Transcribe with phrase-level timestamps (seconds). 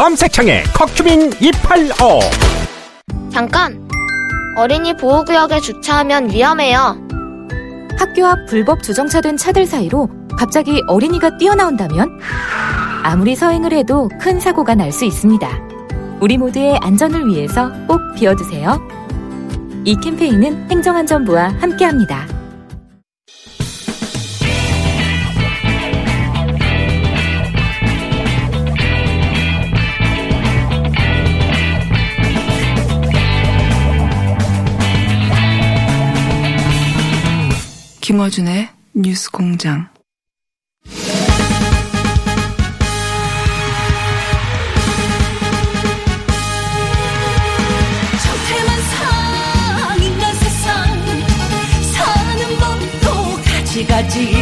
[0.00, 2.20] 검색창에 커큐민 285
[3.30, 3.86] 잠깐!
[4.56, 6.96] 어린이 보호구역에 주차하면 위험해요.
[7.98, 12.18] 학교 앞 불법 주정차된 차들 사이로 갑자기 어린이가 뛰어나온다면
[13.02, 15.46] 아무리 서행을 해도 큰 사고가 날 수 있습니다.
[16.22, 18.80] 우리 모두의 안전을 위해서 꼭 비워두세요.
[19.84, 22.39] 이 캠페인은 행정안전부와 함께합니다.
[38.00, 39.88] 김어준의 뉴스 공장.
[48.22, 50.84] 정태만 상인간 세상
[51.92, 54.32] 사는 법도 가지가지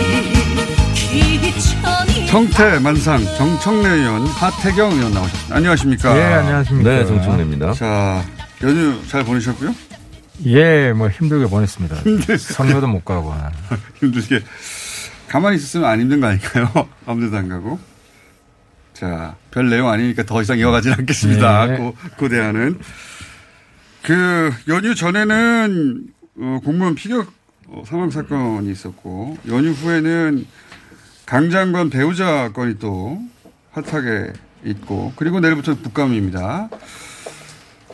[0.94, 5.56] 귀천이 정태 만상 정청래 의원 하태경 의원 나오셨습니다.
[5.56, 6.16] 안녕하십니까?
[6.16, 6.90] 예, 안녕하십니까.
[6.90, 7.72] 네, 정청래입니다.
[7.74, 8.24] 자
[8.62, 9.74] 연휴 잘 보내셨고요?
[10.46, 11.96] 예, 뭐 힘들게 보냈습니다.
[12.38, 13.34] 선교도 못 가고.
[14.00, 14.42] 힘들게
[15.28, 16.70] 가만히 있었으면 안 힘든 거 아닐까요?
[17.06, 17.78] 아무데도 안 가고.
[18.94, 21.66] 자, 별 내용 아니니까 더 이상 이어가진 않겠습니다.
[21.66, 21.76] 네.
[21.76, 22.78] 고, 고대하는.
[24.02, 26.06] 그, 연휴 전에는,
[26.40, 27.30] 어, 공무원 피격
[27.68, 30.46] 어, 사망 사건이 있었고, 연휴 후에는
[31.26, 33.20] 강 장관 배우자 건이 또
[33.72, 34.32] 핫하게
[34.64, 36.70] 있고, 그리고 내일부터 북감입니다.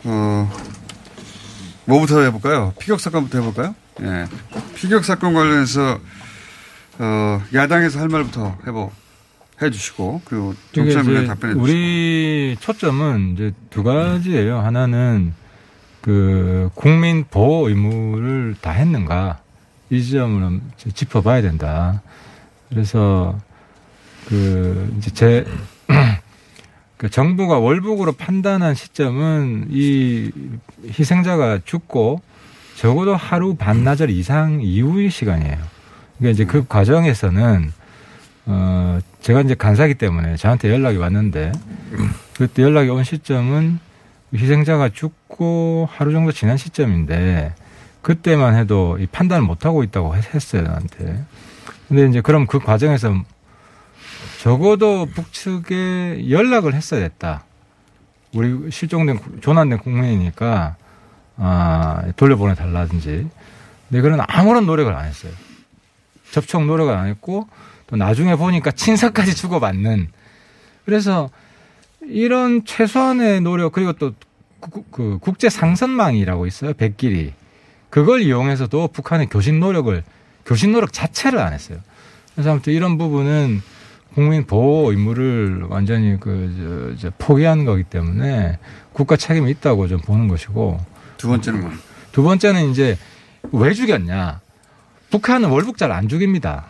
[0.04, 0.52] 어,
[1.86, 2.72] 뭐부터 해볼까요?
[2.78, 3.74] 피격 사건부터 해볼까요?
[4.02, 4.26] 예.
[4.74, 5.98] 피격 사건 관련해서
[6.98, 8.90] 어, 야당에서 할 말부터 해보
[9.62, 14.58] 해주시고 그리고 이제 답변해 주시고 우리 초점은 이제 두 가지예요.
[14.58, 15.34] 하나는
[16.00, 19.40] 그 국민 보호 의무를 다 했는가
[19.90, 20.60] 이 지점을
[20.92, 22.02] 짚어봐야 된다.
[22.68, 23.38] 그래서
[24.26, 25.44] 그 이제 제
[27.04, 30.30] 그 정부가 월북으로 판단한 시점은 이
[30.88, 32.22] 희생자가 죽고
[32.76, 35.58] 적어도 하루 반나절 이상 이후의 시간이에요.
[36.16, 37.70] 그러니까 이제 그 과정에서는
[38.46, 41.52] 어 제가 이제 간사기 때문에 저한테 연락이 왔는데
[42.38, 43.80] 그때 연락이 온 시점은
[44.34, 47.54] 희생자가 죽고 하루 정도 지난 시점인데
[48.00, 51.22] 그때만 해도 이 판단을 못 하고 있다고 했어요 나한테.
[51.86, 53.14] 근데 이제 그럼 그 과정에서
[54.44, 57.44] 적어도 북측에 연락을 했어야 됐다.
[58.34, 60.76] 우리 실종된 조난된 국민이니까
[61.38, 63.26] 아 돌려보내 달라든지.
[63.88, 65.32] 근데 그런 아무런 노력을 안 했어요.
[66.30, 67.48] 접촉 노력을 안 했고
[67.86, 70.08] 또 나중에 보니까 친서까지 주고받는.
[70.84, 71.30] 그래서
[72.02, 76.74] 이런 최소한의 노력 그리고 또그 국제 상선망이라고 있어요.
[76.74, 77.32] 백길이.
[77.88, 80.04] 그걸 이용해서도 북한의 교신 노력을
[80.44, 81.78] 교신 노력 자체를 안 했어요.
[82.34, 83.62] 그래서 아무튼 이런 부분은
[84.14, 88.58] 국민 보호 의무를 완전히 그, 저, 저 포기한 거기 때문에
[88.92, 90.78] 국가 책임이 있다고 좀 보는 것이고.
[91.16, 91.70] 두 번째는 뭐?
[92.12, 92.96] 두 번째는 이제
[93.52, 94.40] 왜 죽였냐.
[95.10, 96.66] 북한은 월북자를 안 죽입니다.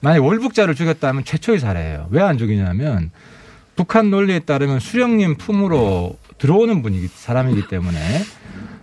[0.00, 2.08] 만약 월북자를 죽였다면 최초의 사례예요.
[2.10, 3.10] 왜 안 죽이냐면
[3.76, 7.98] 북한 논리에 따르면 수령님 품으로 들어오는 분이기 사람이기 때문에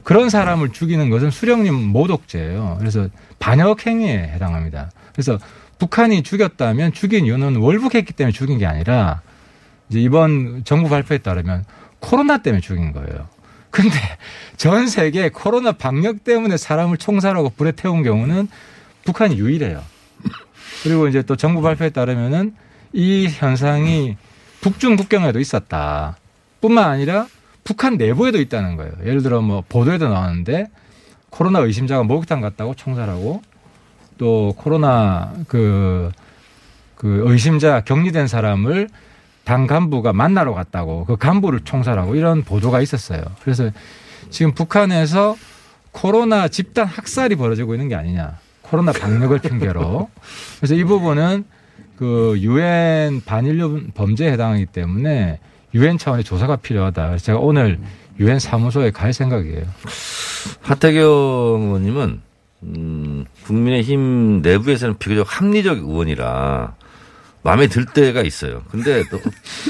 [0.04, 2.78] 그런 사람을 죽이는 것은 수령님 모독죄예요.
[2.80, 4.92] 그래서 반역 행위에 해당합니다.
[5.12, 5.38] 그래서
[5.80, 9.22] 북한이 죽였다면 죽인 이유는 월북했기 때문에 죽인 게 아니라
[9.90, 11.66] 이제 이번 정부 발표에 따르면
[12.00, 13.28] 코로나 때문에 죽인 거예요.
[13.70, 13.96] 근데
[14.58, 18.48] 전 세계 코로나 방역 때문에 사람을 총살하고 불에 태운 경우는
[19.06, 19.84] 북한이 유일해요.
[20.84, 22.56] 그리고 이제 또 정부 발표에 따르면은
[22.94, 24.18] 이 현상이
[24.62, 26.18] 북중 국경에도 있었다.
[26.62, 27.28] 뿐만 아니라
[27.64, 28.94] 북한 내부에도 있다는 거예요.
[29.06, 30.68] 예를 들어 뭐 보도에도 나왔는데
[31.30, 33.42] 코로나 의심자가 목욕탕 갔다고 총살하고
[34.18, 36.12] 또 코로나 그,
[36.96, 38.90] 그 의심자 격리된 사람을
[39.44, 43.22] 당 간부가 만나러 갔다고 그 간부를 총살하고 이런 보도가 있었어요.
[43.42, 43.70] 그래서
[44.30, 45.38] 지금 북한에서
[45.92, 48.38] 코로나 집단 학살이 벌어지고 있는 게 아니냐.
[48.62, 50.10] 코로나 방역을 핑계로.
[50.58, 51.46] 그래서 이 부분은
[51.96, 55.40] 그 유엔 반인류 범죄에 해당하기 때문에
[55.74, 57.08] 유엔 차원의 조사가 필요하다.
[57.08, 57.80] 그래서 제가 오늘
[58.20, 59.64] 유엔 사무소에 갈 생각이에요.
[60.62, 62.22] 하태경 의원님은
[62.64, 66.76] 음, 국민의힘 내부에서는 비교적 합리적 의원이라
[67.44, 68.64] 마음에 들 때가 있어요.
[68.70, 69.20] 근데 또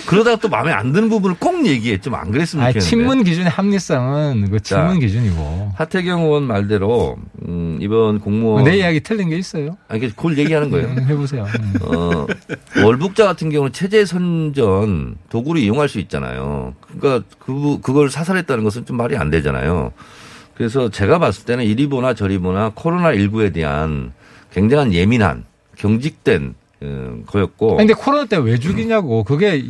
[0.07, 1.99] 그러다가 또 마음에 안 드는 부분을 꼭 얘기해.
[1.99, 2.89] 좀 안 그랬으면 아니, 좋겠는데.
[2.89, 5.73] 친문 기준의 합리성은 그 친문 자, 기준이고.
[5.75, 7.17] 하태경 의원 말대로
[7.47, 9.77] 음, 이번 공무원 내 이야기 틀린 게 있어요?
[9.89, 10.87] 아니 그- 그걸 얘기하는 거예요.
[10.87, 11.45] 음, 해보세요.
[11.59, 11.73] 음.
[11.83, 12.25] 어,
[12.83, 16.73] 월북자 같은 경우는 체제 선전 도구로 이용할 수 있잖아요.
[16.97, 19.91] 그러니까 그 그걸 사살했다는 것은 좀 말이 안 되잖아요.
[20.57, 24.11] 그래서 제가 봤을 때는 이리 보나 저리 보나 코로나 19에 대한
[24.51, 25.45] 굉장한 예민한
[25.77, 29.23] 경직된 어, 거였고 아니, 근데 코로나 때 왜 죽이냐고.
[29.23, 29.65] 그게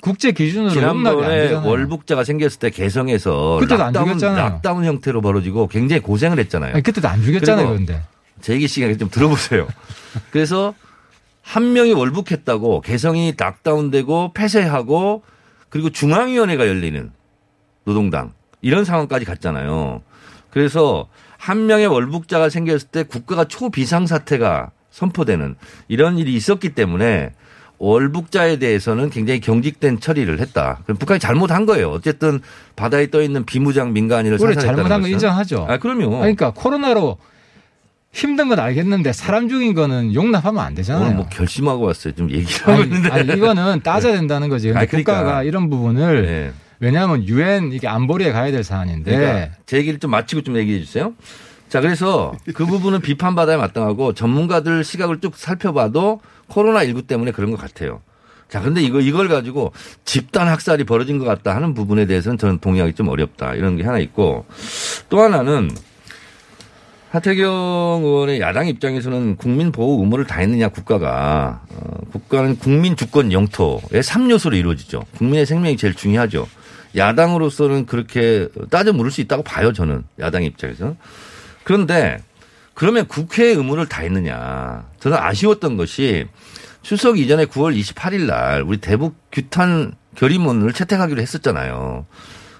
[0.00, 1.52] 국제 기준으로 안 지난번에.
[1.52, 4.42] 월북자가 생겼을 때 개성에서 그때도 안 lockdown, 죽였잖아요.
[4.42, 6.72] lockdown 형태로 벌어지고 굉장히 고생을 했잖아요.
[6.72, 8.02] 아니, 그때도 안 죽였잖아요, 근데.
[8.40, 9.68] 제 얘기 시간에 좀 들어보세요.
[10.32, 10.72] 그래서
[11.42, 15.22] 한 명이 월북했다고 개성이 락다운되고 폐쇄하고
[15.68, 17.10] 그리고 중앙위원회가 열리는
[17.84, 18.32] 노동당
[18.62, 20.00] 이런 상황까지 갔잖아요.
[20.50, 21.08] 그래서
[21.38, 25.56] 한 명의 월북자가 생겼을 때 국가가 초비상 사태가 선포되는
[25.88, 27.32] 이런 일이 있었기 때문에
[27.78, 30.80] 월북자에 대해서는 굉장히 경직된 처리를 했다.
[30.84, 31.90] 그럼 북한이 잘못한 거예요.
[31.90, 32.40] 어쨌든
[32.76, 35.08] 바다에 떠 있는 비무장 민간인을 사살했다는 잘못한 거.
[35.08, 35.66] 인정하죠.
[35.68, 36.10] 아, 그럼요.
[36.18, 37.16] 그러니까 코로나로
[38.12, 41.04] 힘든 건 알겠는데 사람 죽인 거는 용납하면 안 되잖아요.
[41.04, 42.14] 오늘 뭐 결심하고 왔어요.
[42.14, 43.08] 좀 얘기를 하고 있는데.
[43.08, 44.72] 아니, 이거는 따져야 된다는 거지.
[44.74, 45.14] 아니, 그러니까.
[45.14, 46.52] 국가가 이런 부분을 네.
[46.80, 51.14] 왜냐하면 유엔 이게 안보리에 가야 될 사안인데 그러니까 제 얘기를 좀 마치고 좀 얘기해 주세요.
[51.68, 58.00] 자, 그래서 그 부분은 비판받아야 마땅하고 전문가들 시각을 쭉 살펴봐도 코로나19 때문에 그런 것 같아요.
[58.48, 59.72] 자, 근데 이거, 이걸 가지고
[60.04, 63.54] 집단 학살이 벌어진 것 같다 하는 부분에 대해서는 저는 동의하기 좀 어렵다.
[63.54, 64.46] 이런 게 하나 있고
[65.08, 65.70] 또 하나는
[67.10, 74.56] 하태경 의원의 야당 입장에서는 국민 보호 의무를 다했느냐 국가가 어, 국가는 국민 주권 영토의 3요소로
[74.56, 75.04] 이루어지죠.
[75.18, 76.48] 국민의 생명이 제일 중요하죠.
[76.96, 80.96] 야당으로서는 그렇게 따져 물을 수 있다고 봐요 저는 야당 입장에서.
[81.64, 82.18] 그런데
[82.74, 84.86] 그러면 국회의 의무를 다 했느냐.
[85.00, 86.26] 저는 아쉬웠던 것이
[86.82, 92.06] 추석 이전에 9월 28일 날 우리 대북 규탄 결의문을 채택하기로 했었잖아요.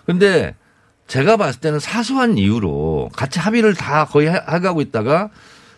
[0.05, 0.55] 근데
[1.07, 5.31] 제가 봤을 때는 사소한 이유로 같이 합의를 다 거의 해- 해가고 있다가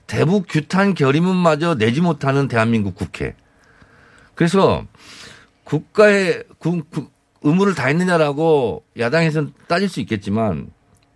[0.06, 3.34] 대북 규탄 결의문마저 내지 못하는 대한민국 국회.
[4.34, 4.84] 그래서
[5.64, 10.68] 국가의 국- 국- 의무를 다했느냐라고 야당에서는 따질 수 있겠지만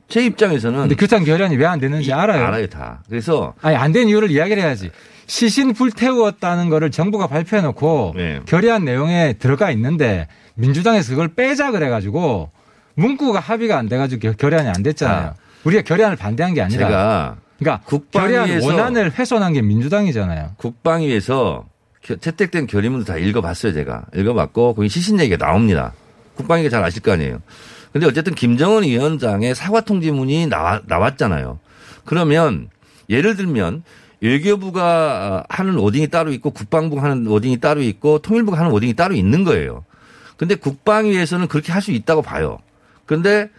[0.08, 2.44] 제 입장에서는 근데 규탄 결연이 왜안 됐는지 알아요.
[2.46, 3.02] 알아요 다.
[3.08, 4.90] 그래서 아니 안 된 이유를 이야기를 해야지.
[5.26, 8.40] 시신 불태웠다는 거를 정부가 발표해 놓고 네.
[8.46, 12.50] 결의안 내용에 들어가 있는데 민주당에서 그걸 빼자 그래 가지고
[12.94, 15.26] 문구가 합의가 안 돼 가지고 결- 결의안이 안 됐잖아요.
[15.30, 15.34] 아.
[15.64, 16.86] 우리가 결의안을 반대한 게 아니라.
[16.86, 20.52] 제가 그러니까 결의안 국방위에서 원안을 훼손한 게 민주당이잖아요.
[20.58, 21.66] 국방위에서
[22.02, 25.92] 겨- 채택된 결의문도 다 읽어봤어요 제가 읽어봤고 거기 시신 얘기가 나옵니다.
[26.36, 27.40] 국방위가 잘 아실 거 아니에요.
[27.92, 31.58] 근데 어쨌든 김정은 위원장의 사과 통지문이 나왔잖아요.
[32.04, 32.68] 그러면
[33.08, 33.82] 예를 들면
[34.20, 39.44] 외교부가 하는 wording이 따로 있고 국방부가 하는 wording이 따로 있고 통일부가 하는 wording이 따로 있는
[39.44, 39.84] 거예요.
[40.36, 42.58] 근데 국방위에서는 그렇게 할 수 있다고 봐요.
[43.06, 43.50] 그런데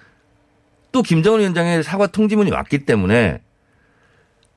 [0.92, 3.42] 또 김정은 위원장의 사과 통지문이 왔기 때문에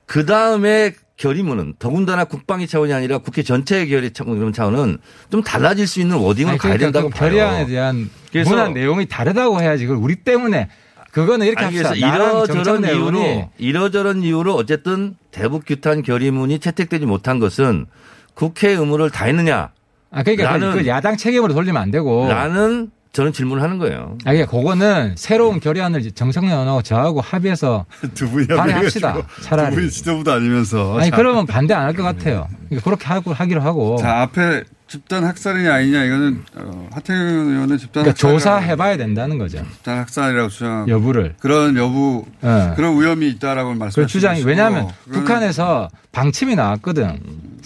[0.07, 4.97] 그 다음에 결의문은 더군다나 국방위 차원이 아니라 국회 전체의 결의 차원- 차원은
[5.31, 7.29] 좀 달라질 수 있는 워딩을 가야 그러니까 된다고 그 봐요.
[7.31, 9.85] 결의안에 대한 그래서- 문안 내용이 다르다고 해야지.
[9.87, 10.71] 그걸 우리 때문에
[11.13, 11.95] 그거는 이렇게 아니, 합시다.
[12.15, 17.85] 이러저런 이유로 이러저런 이유로 어쨌든 대북 규탄 결의문이 채택되지 못한 것은
[18.33, 19.71] 국회 의무를 다했느냐?
[20.13, 22.29] 아 그러니까 나는- 그 야당 책임으로 돌리면 안 되고.
[22.29, 24.17] 라는 저는 질문을 하는 거예요.
[24.25, 26.01] 아, 그러니까 그거는 새로운 결의안을
[26.49, 28.47] 의원하고 저하고 합의해서 두 분이.
[28.57, 29.71] 합의해가지고 차라리.
[29.71, 30.97] 두 분이 지도부도 아니면서.
[30.99, 32.47] 아니 자, 그러면 반대 안 할 것 같아요.
[32.69, 33.97] 그러니까 그렇게 하고 하기로 하고.
[34.01, 39.59] 자 앞에 집단 학살이냐 아니냐 이거는 어, 하태경 의원은 집단 그러니까 학살 조사해봐야 된다는 거죠.
[39.73, 41.35] 집단 학살이라고 주장 여부를.
[41.41, 42.73] 그런 여부 예.
[42.77, 47.21] 그런 위험이 있다라고 그 말씀하시고 주장이 왜냐하면 북한에서 방침이 나왔거든.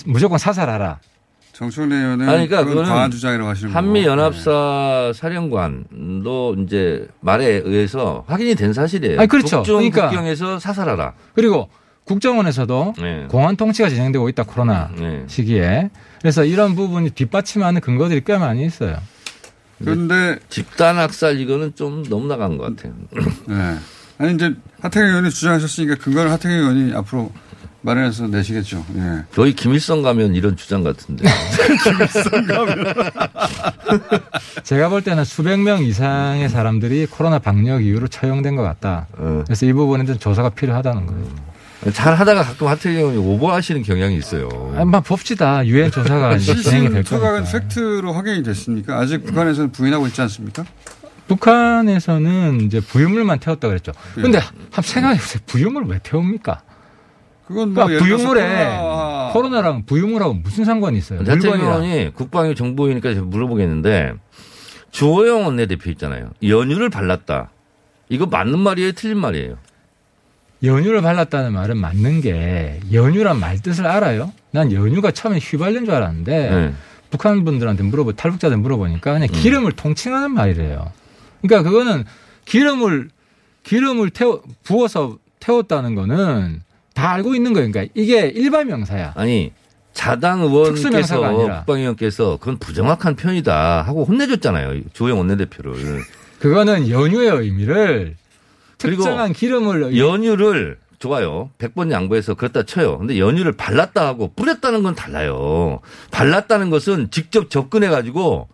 [0.07, 0.99] 무조건 사살하라.
[1.55, 3.79] 정청래 의원은 아니, 그러니까 그건 과한 주장이라고 하시는 거고.
[3.79, 9.21] 한미 연합사 사령관도 이제 말에 의해서 확인이 된 사실이에요.
[9.21, 9.59] 아니, 그렇죠.
[9.59, 10.09] 북중 그러니까.
[10.09, 11.15] 국경에서 사살하라.
[11.35, 11.69] 그리고
[12.05, 13.27] 국정원에서도 네.
[13.31, 15.23] 공안 통치가 진행되고 있다 코로나 네.
[15.29, 15.91] 시기에.
[16.21, 18.97] 그래서 이런 부분이 뒷받침하는 근거들이 꽤 많이 있어요.
[19.79, 22.95] 그런데 집단 학살 이거는 좀 너무 나간 것 같아요.
[23.47, 23.77] 네.
[24.19, 27.33] 아니 이제 하태경 의원이 주장하셨으니까 그거는 하태경 의원이 앞으로
[27.85, 28.85] 마련해서 내시겠죠.
[28.97, 29.25] 예.
[29.35, 31.29] 거의 김일성 가면 이런 주장 같은데.
[34.65, 39.07] 제가 볼 때는 수백 명 이상의 사람들이 코로나 방역 이후로 처형된 것 같다.
[39.19, 39.43] 어.
[39.47, 41.27] 그래서 이 부분에 좀 조사가 필요하다는 거예요.
[41.93, 44.49] 잘 하다가 가끔 하태경 의원이 오버하시는 경향이 있어요.
[44.75, 45.67] 한번 봅시다.
[45.67, 47.43] 유엔 조사가 진행이 될 거니까.
[47.43, 48.99] 팩트로 확인이 됐습니까?
[48.99, 50.65] 아직 북한에서는 부인하고 있지 않습니까?
[51.29, 53.93] 북한에서는 이제 부유물만 태웠다 그랬죠.
[54.15, 55.43] 근데 한번 생각해 보세요.
[55.47, 56.63] 부유물 왜 태웁니까?
[57.47, 61.19] 그건 뭐 그러니까 부유물에 코로나 코로나랑 부유물하고 무슨 상관이 있어요?
[61.25, 61.83] 대통령 물건이랑.
[61.85, 64.15] 의원이 국방위 정보위니까 제가 물어보겠는데
[64.91, 66.31] 주호영 원내대표 있잖아요.
[66.43, 67.51] 연유를 발랐다.
[68.09, 68.93] 이거 맞는 말이에요?
[68.93, 69.57] 틀린 말이에요?
[70.63, 74.33] 연유를 발랐다는 말은 맞는 게 연유란 말 뜻을 알아요?
[74.51, 76.73] 난 연유가 처음에 휘발유인 줄 알았는데 네.
[77.11, 79.21] 북한 분들한테 물어보 탈북자들 물어보니까 음.
[79.21, 80.91] 그냥 기름을 통칭하는 말이래요.
[81.43, 82.05] 그러니까 그거는
[82.47, 83.11] 기름을
[83.65, 86.63] 기름을 태워 부어서 태웠다는 거는
[86.95, 87.71] 다 알고 있는 거예요.
[87.71, 89.13] 그러니까 이게 일반 명사야.
[89.17, 89.53] 아니
[89.93, 91.21] 자당 의원께서.
[91.21, 94.81] 국방위원께서 그건 부정확한 표현이다 하고 혼내줬잖아요.
[94.93, 96.01] 주호영 원내대표를.
[96.41, 98.17] 그거는 연유의 의미를
[98.79, 101.51] 특정한 기름을 연유를 좋아요.
[101.59, 102.99] 100번 양보해서 그렇다 쳐요.
[102.99, 105.81] 근데 연유를 발랐다 하고 뿌렸다는 건 달라요.
[106.11, 108.49] 발랐다는 것은 직접 접근해 가지고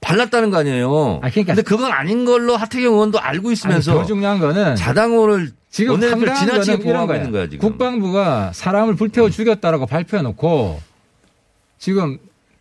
[0.00, 1.20] 발랐다는 거 아니에요.
[1.22, 5.50] 아, 그러니까- 근데 그건 아닌 걸로 하태경 의원도 알고 아니, 있으면서 더 중요한 거는 자당호를
[5.70, 7.14] 지금 원내대표를 황당한 지나치게 보호하고.
[7.14, 7.58] 있는 거야 지금.
[7.68, 10.80] 국방부가 사람을 불태워 죽였다라고 발표해놓고
[11.78, 12.18] 지금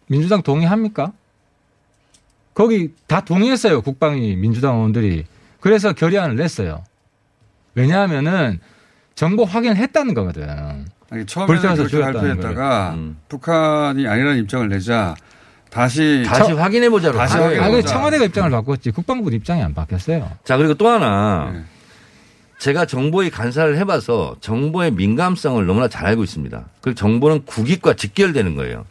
[0.07, 1.11] 민주당 동의합니까?
[2.53, 3.81] 거기 다 동의했어요.
[3.81, 5.25] 국방위 민주당 의원들이.
[5.59, 6.83] 그래서 결의안을 냈어요.
[7.75, 8.59] 왜냐하면은
[9.15, 10.47] 정보 확인을 했다는 거거든.
[11.09, 13.17] 아니, 처음에는 불태워서 그렇게 발표했다가 음.
[13.29, 15.15] 북한이 아니라는 입장을 내자
[15.69, 17.17] 다시 다시 확인해 보자로.
[17.17, 17.37] 다시.
[17.37, 17.87] 확인해 아, 그 보자.
[17.93, 20.29] 청와대가 입장을 바꿨지 국방부 입장이 안 바뀌었어요.
[20.43, 21.61] 자 그리고 또 하나 네.
[22.59, 26.65] 제가 정보의 간사를 해봐서 정보의 민감성을 너무나 잘 알고 있습니다.
[26.81, 28.85] 그 정보는 국익과 직결되는 거예요.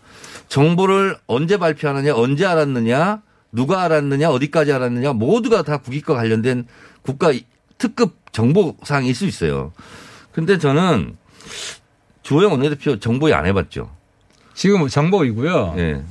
[0.49, 6.67] 정보를 언제 발표하느냐, 언제 알았느냐, 누가 알았느냐, 어디까지 알았느냐, 모두가 다 국익과 관련된
[7.03, 7.33] 국가
[7.79, 9.73] 특급 정보 사항일 수 있어요.
[10.33, 11.17] 근데 저는
[12.23, 13.91] 주호영 원내대표 정보에 안 해봤죠.
[14.55, 15.75] 지금 정보이고요.
[15.79, 16.03] 예.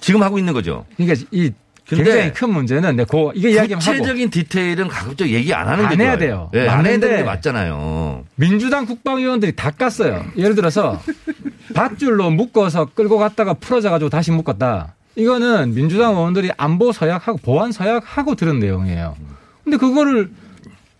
[0.00, 0.86] 지금 하고 있는 거죠.
[0.96, 1.52] 그러니까 이
[1.86, 6.00] 굉장히 큰 문제는 내 고, 이게 이야기만 하고 구체적인 디테일은 가급적 얘기 안 하는 게안
[6.00, 6.18] 해야 좋아요.
[6.18, 6.50] 돼요.
[6.54, 8.24] 예, 안 해야 되는 게 맞잖아요.
[8.36, 10.36] 민주당 국방위원들이 다 깠어요.
[10.36, 11.00] 예를 들어서
[11.74, 14.94] 밧줄로 묶어서 끌고 갔다가 풀어져 가지고 다시 묶었다.
[15.16, 19.16] 이거는 민주당 의원들이 안보 서약하고 보안 서약하고 들은 내용이에요.
[19.64, 20.30] 근데 그거를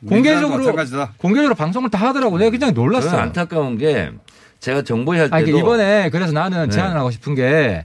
[0.07, 1.12] 공개적으로 마찬가지다.
[1.17, 2.37] 공개적으로 방송을 다 하더라고.
[2.39, 3.21] 내가 굉장히 놀랐어요.
[3.21, 4.11] 안타까운 게
[4.61, 6.71] 제가 정보위 할 때도 아니, 그러니까 이번에 그래서 나는 네.
[6.71, 7.85] 제안을 하고 싶은 게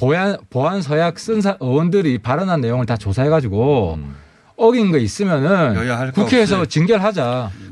[0.00, 4.16] 보안 보안 서약 쓴 사- 의원들이 발언한 내용을 다 조사해가지고 음.
[4.56, 5.74] 어긴 거 있으면은
[6.12, 6.64] 국회에서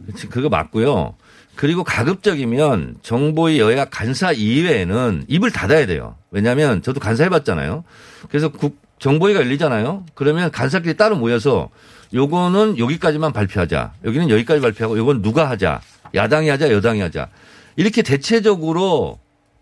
[0.06, 1.14] 그치, 그거 맞고요.
[1.56, 6.16] 그리고 가급적이면 정보위 여야 간사 이외에는 입을 닫아야 돼요.
[6.30, 7.82] 왜냐하면 저도 간사 해봤잖아요.
[8.28, 10.04] 그래서 국 정보위가 열리잖아요.
[10.14, 11.70] 그러면 간사끼리 따로 모여서
[12.12, 13.92] 요거는 여기까지만 발표하자.
[14.04, 15.80] 여기는 여기까지 발표하고 요건 누가 하자.
[16.14, 17.28] 야당이 하자, 여당이 하자.
[17.76, 19.18] 이렇게 대체적으로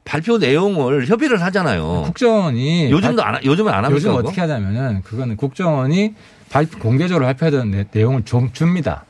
[0.07, 2.03] 발표 내용을 협의를 하잖아요.
[2.07, 3.95] 국정원이 요즘도 안, 하- 요즘은 안 합니까?
[3.97, 4.21] 요즘 그거?
[4.21, 6.15] 어떻게 하냐면은 그거는 국정원이
[6.49, 9.05] 발, 공개적으로 발표하던 내, 내용을 좀 줍니다.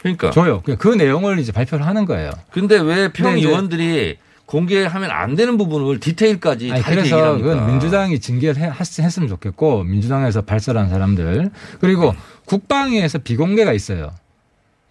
[0.00, 0.30] 그러니까.
[0.30, 0.62] 줘요.
[0.64, 2.30] 그, 그 내용을 이제 발표를 하는 거예요.
[2.50, 7.48] 근데 왜 평 의원들이 공개하면 안 되는 부분을 디테일까지 아니, 다 그래서 합니까?
[7.50, 12.14] 그건 민주당이 징계를 해- 했- 했으면 좋겠고 민주당에서 발설한 사람들 그리고
[12.46, 14.12] 국방위에서 비공개가 있어요.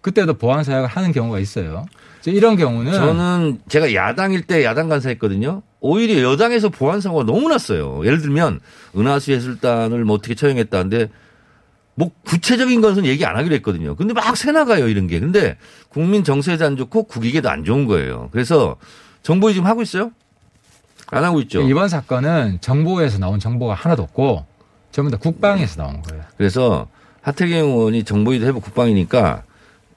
[0.02, 1.86] 그때도 보안 사약을 하는 경우가 있어요.
[2.32, 5.62] 이런 경우는 저는 제가 야당일 때 야당 간사했거든요.
[5.80, 8.00] 오히려 여당에서 보안 사고가 너무 났어요.
[8.04, 8.60] 예를 들면
[8.96, 11.08] 은하수 해술단을 뭐 어떻게 처형했다는데
[11.94, 13.96] 뭐 구체적인 것은 얘기 안 하기로 했거든요.
[13.96, 15.18] 근데 막 새나가요 이런 게.
[15.18, 15.56] 근데
[15.88, 18.28] 국민 정세에도 안 좋고 국익에도 안 좋은 거예요.
[18.32, 18.76] 그래서
[19.22, 20.12] 정보위 지금 하고 있어요?
[21.08, 21.62] 안 하고 있죠.
[21.62, 24.44] 이번 사건은 정보에서 나온 정보가 하나도 없고
[24.90, 26.24] 전부 다 국방에서 나온 거예요.
[26.36, 26.88] 그래서
[27.22, 29.44] 하태경 의원이 정보위도 해보 국방이니까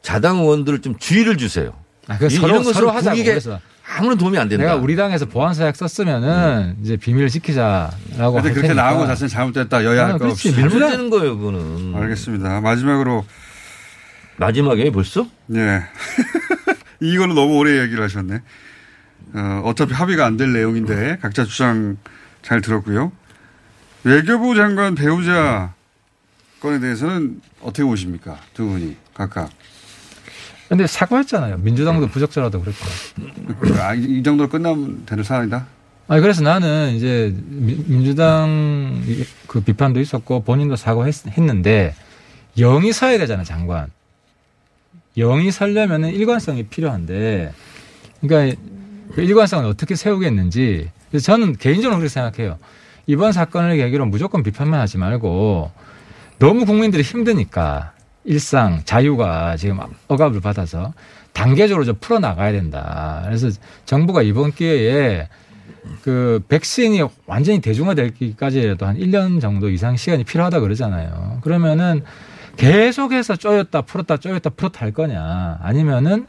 [0.02, 1.74] 자당 의원들을 좀 주의를 주세요.
[2.10, 3.60] 아, 그 이- 서로 이런 것은 서로 하자고 국익에 그래서
[3.98, 4.64] 아무런 도움이 안 된다.
[4.66, 9.84] 내가 우리 당에서 보안 사약 썼으면은 이제 비밀을 지키자라고 근데 할 그렇게 거 자체는 잘못됐다.
[9.86, 10.50] 여야 할 아, 거 그렇지.
[10.50, 10.60] 없이.
[10.62, 11.96] 민주당- 잘못되는 거예요, 그거는.
[11.96, 12.62] 알겠습니다.
[12.62, 13.26] 마지막으로
[14.38, 15.28] 마지막에 벌써?
[15.56, 15.84] 예.
[17.02, 18.42] 이걸로 너무 오래 얘기를 하셨네.
[19.34, 21.98] 어, 어차피 합의가 안 될 내용인데 각자 주장
[22.42, 23.12] 잘 들었고요.
[24.04, 25.74] 외교부 장관 배우자
[26.62, 28.38] 건에 대해서는 어떻게 보십니까?
[28.54, 29.50] 두 분이 각각.
[30.70, 31.58] 근데 사과했잖아요.
[31.58, 32.86] 민주당도 부적절하다고 그랬고.
[33.82, 35.66] 아, 이, 이 정도로 끝나면 되는 사안이다?
[36.08, 39.02] 아니 그래서 나는 이제 미- 민주당
[39.48, 41.96] 그 비판도 있었고 본인도 사과했는데
[42.58, 43.88] 영이 서야 되잖아 장관.
[45.18, 47.52] 영이 서려면은 일관성이 필요한데,
[48.22, 48.62] 그러니까
[49.16, 50.92] 그 일관성을 어떻게 세우겠는지.
[51.22, 52.58] 저는 개인적으로 그렇게 생각해요.
[53.08, 55.72] 이번 사건을 계기로 무조건 비판만 하지 말고
[56.38, 57.94] 너무 국민들이 힘드니까
[58.30, 60.94] 일상 자유가 지금 억압을 받아서
[61.34, 63.24] 단계적으로 좀 풀어 나가야 된다.
[63.26, 63.50] 그래서
[63.86, 65.28] 정부가 이번 기회에
[66.04, 71.40] 그 백신이 완전히 대중화되기까지라도 한 1년 정도 이상 시간이 필요하다 그러잖아요.
[71.42, 72.04] 그러면은
[72.56, 76.28] 계속해서 쪼였다 풀었다 쪼였다 풀었다 할 거냐 아니면은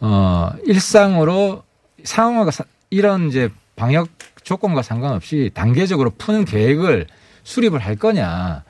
[0.00, 1.64] 어 일상으로
[2.02, 4.08] 사- 이런 이제 방역
[4.42, 7.08] 조건과 상관없이 단계적으로 푸는 계획을
[7.42, 8.64] 수립을 할 거냐.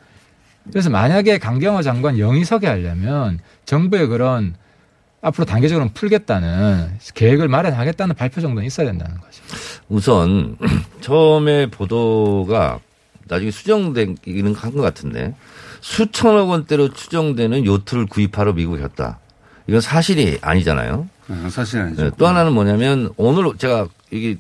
[0.71, 4.55] 그래서 만약에 강경화 장관 영의석에 하려면 정부의 그런
[5.23, 9.43] 앞으로 단계적으로 풀겠다는 계획을 마련하겠다는 발표 정도는 있어야 된다는 거죠.
[9.89, 10.57] 우선
[11.01, 12.81] 처음에 보도가
[13.29, 15.35] 나중에 수정되기는 한 것 같은데
[15.81, 19.19] 수천억 원대로 추정되는 요트를 구입하러 미국에 갔다.
[19.67, 21.09] 이건 사실이 아니잖아요.
[21.29, 22.05] 네, 사실 아니죠.
[22.05, 24.37] 네, 또 하나는 뭐냐면 오늘 제가 이게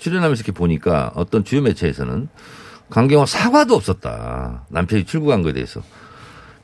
[0.00, 2.28] 출연하면서 이렇게 보니까 어떤 주요 매체에서는
[2.90, 4.66] 강경화 사과도 없었다.
[4.68, 5.80] 남편이 출국한 거에 대해서.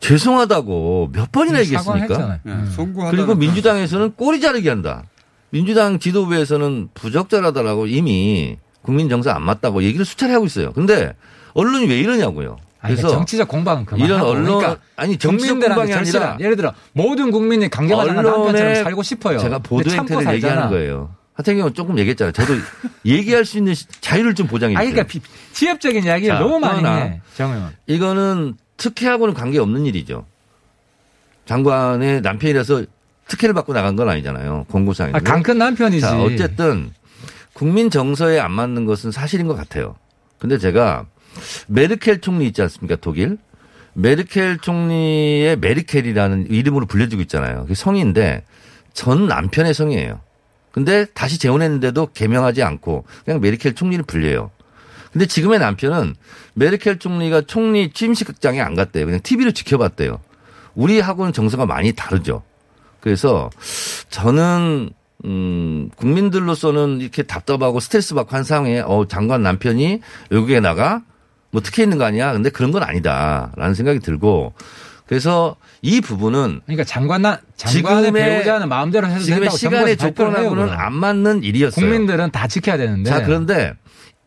[0.00, 2.14] 죄송하다고 몇 번이나 얘기했습니까?
[2.14, 2.38] 사과했잖아요.
[2.44, 3.10] 네, 송구하다.
[3.16, 5.04] 그리고 민주당에서는 꼬리 자르기 한다.
[5.50, 10.72] 민주당 지도부에서는 부적절하다라고 이미 국민 정서 안 맞다고 얘기를 수차례 하고 있어요.
[10.72, 11.14] 근데
[11.54, 12.56] 언론이 왜 이러냐고요.
[12.80, 16.72] 아니, 그래서 그러니까 정치적 공방은 그만하고 이런 언론 그러니까 아니 정치적 공방이 아니라 예를 들어
[16.92, 19.38] 모든 국민이 강경화 장관 남편처럼 살고 싶어요.
[19.38, 20.70] 제가 보도 행태를 얘기하는.
[20.70, 21.10] 거예요.
[21.40, 22.32] 하태경 조금 얘기했잖아요.
[22.32, 22.54] 저도
[23.04, 25.04] 얘기할 수 있는 시- 자유를 좀 보장해 아니 주세요.
[25.06, 27.20] 그러니까 비- 지엽적인 이야기를 자, 너무 많이 해.
[27.34, 27.74] 정 의원.
[27.86, 30.26] 이거는 특혜하고는 관계없는 일이죠.
[31.46, 32.84] 장관의 남편이라서
[33.28, 34.66] 특혜를 받고 나간 건 아니잖아요.
[34.70, 35.12] 공고상에.
[35.14, 36.00] 아, 강큰 남편이지.
[36.00, 36.90] 자, 어쨌든
[37.52, 39.96] 국민 정서에 안 맞는 것은 사실인 것 같아요.
[40.38, 41.06] 근데 제가
[41.68, 42.96] 메르켈 총리 있지 않습니까?
[43.00, 43.38] 독일.
[43.94, 47.66] 메르켈 총리의 메르켈이라는 이름으로 불려지고 있잖아요.
[47.72, 48.44] 성인데
[48.92, 50.20] 전 남편의 성이에요.
[50.72, 54.50] 근데 다시 재혼했는데도 개명하지 않고 그냥 메르켈 총리를 불려요.
[55.12, 56.14] 근데 지금의 남편은
[56.54, 59.06] 메르켈 총리가 총리 취임식장에 안 갔대요.
[59.06, 60.20] 그냥 TV로 지켜봤대요.
[60.74, 62.42] 우리하고는 정서가 많이 다르죠.
[63.00, 63.50] 그래서
[64.08, 64.90] 저는
[65.24, 70.00] 음, 국민들로서는 이렇게 답답하고 스트레스 받고 한 상황에 어, 장관 남편이
[70.30, 71.02] 외국에 나가
[71.50, 72.32] 뭐 특혜 있는 거 아니야?
[72.32, 74.54] 근데 그런 건 아니다라는 생각이 들고
[75.06, 80.68] 그래서 이 부분은 그러니까 장관나 장관의 배우자는 마음대로 해도 지금의 시간의 조건하고는.
[80.70, 81.84] 안 맞는 일이었어요.
[81.84, 83.08] 국민들은 다 지켜야 되는데.
[83.08, 83.72] 자, 그런데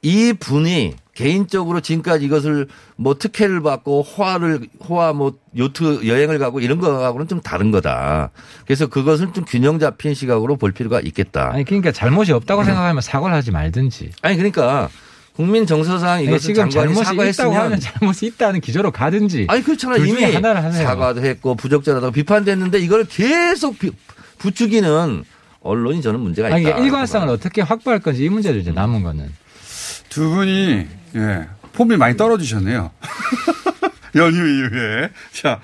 [0.02, 6.80] 이 분이 개인적으로 지금까지 이것을 뭐 특혜를 받고 호화를 호화 뭐 요트 여행을 가고 이런
[6.80, 8.32] 거하고는 좀 다른 거다.
[8.66, 11.52] 그래서 그것을 좀 균형 잡힌 시각으로 볼 필요가 있겠다.
[11.54, 14.10] 아니 그러니까 잘못이 없다고 생각하면 사과를 하지 말든지.
[14.24, 14.90] 아니 그러니까
[15.36, 19.48] 국민 정서상 이것을 지금 장관이 사과했으면 하면 잘못이 있다는 기조로 가든지.
[19.50, 20.32] 아니 그렇잖아 이미.
[20.32, 23.92] 사과도 했고 부적절하다고 비판됐는데 이걸 계속 비-
[24.38, 25.24] 부추기는
[25.62, 26.56] 언론이 저는 문제가 있다.
[26.56, 29.32] 아니 그러니까 일관성을 어떻게 확보할 건지 이 문제도 이제 남은 거는.
[30.10, 32.92] 두 분이 예, 폼이 많이 떨어지셨네요.
[34.16, 35.60] 연휴 이후에 자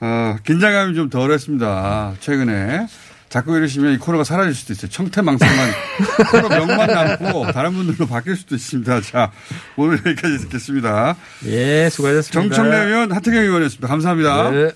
[0.00, 2.14] 어, 긴장감이 좀 덜했습니다.
[2.20, 2.86] 최근에
[3.28, 4.90] 자꾸 이러시면 이 코너가 사라질 수도 있어요.
[4.90, 5.70] 청태망상만
[6.32, 9.00] 코너 명만 남고 다른 분들로 바뀔 수도 있습니다.
[9.02, 9.30] 자
[9.76, 11.16] 오늘 여기까지 듣겠습니다.
[11.46, 12.40] 예, 수고하셨습니다.
[12.56, 13.86] 정청래 의원 하태경 의원이었습니다.
[13.88, 14.50] 감사합니다.
[14.50, 14.70] 네.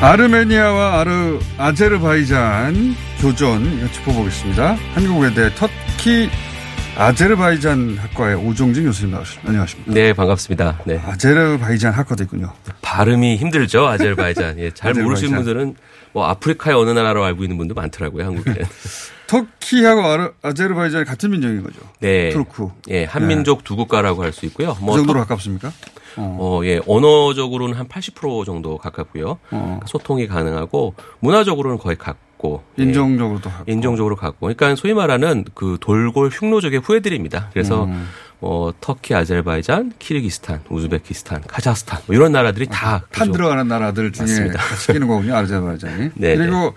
[0.00, 4.76] 아르메니아와 아르 아제르바이잔 교전 이거 짚어보겠습니다.
[4.94, 6.30] 한국외대 터키
[6.96, 9.48] 아제르바이잔 학과의 오종진 교수님 나오셨습니다.
[9.48, 9.92] 안녕하십니까?
[9.92, 10.80] 네, 반갑습니다.
[10.84, 10.98] 네.
[11.04, 12.52] 아제르바이잔 학과도 있군요.
[12.80, 14.60] 발음이 힘들죠, 아제르바이잔.
[14.60, 15.44] 예, 잘 모르시는 아제르바이잔.
[15.44, 15.74] 분들은
[16.12, 18.62] 뭐 아프리카의 어느 나라로 알고 있는 분도 많더라고요, 한국에는.
[19.26, 21.80] 터키하고 아제르바이잔이 같은 민족인 거죠.
[21.98, 22.30] 네.
[22.30, 22.68] 투르크.
[22.88, 24.74] 예, 한민족 두 국가라고 할 수 있고요.
[24.76, 25.72] 그뭐 정도로 터- 가깝습니까?
[26.18, 26.36] 어.
[26.40, 29.38] 어, 예, 언어적으로는 한 80% 정도 가깝고요.
[29.52, 29.80] 어.
[29.86, 33.72] 소통이 가능하고 문화적으로는 거의 같고 예, 인종적으로도 가깝고.
[33.72, 34.38] 인종적으로 같고.
[34.40, 37.50] 그러니까 소위 말하는 그 돌골 흉노족의 후예들입니다.
[37.52, 38.08] 그래서 음.
[38.40, 43.32] 뭐 터키, 아제르바이잔, 키르기스탄, 우즈베키스탄, 카자흐스탄 뭐 이런 나라들이 다탄 그죠.
[43.32, 44.62] 들어가는 나라들 중에 맞습니다.
[44.92, 45.34] 끼는 거군요.
[45.36, 46.10] 아제르바이잔이.
[46.14, 46.74] 네, 그리고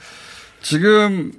[0.62, 1.32] 지금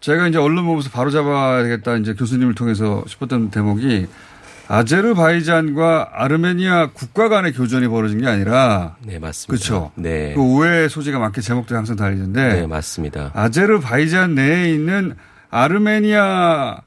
[0.00, 4.06] 제가 이제 언론 보면서 바로 잡아야 되겠다 이제 교수님을 통해서 싶었던 대목이
[4.72, 9.50] 아제르바이잔과 아르메니아 국가 간의 교전이 벌어진 게 아니라 네, 맞습니다.
[9.50, 9.92] 그렇죠.
[9.96, 10.32] 네.
[10.34, 13.32] 그 오해 소지가 많게 제목들이 항상 달리는데 네, 맞습니다.
[13.34, 15.14] 아제르바이잔 내에 있는
[15.50, 16.80] 아르메니아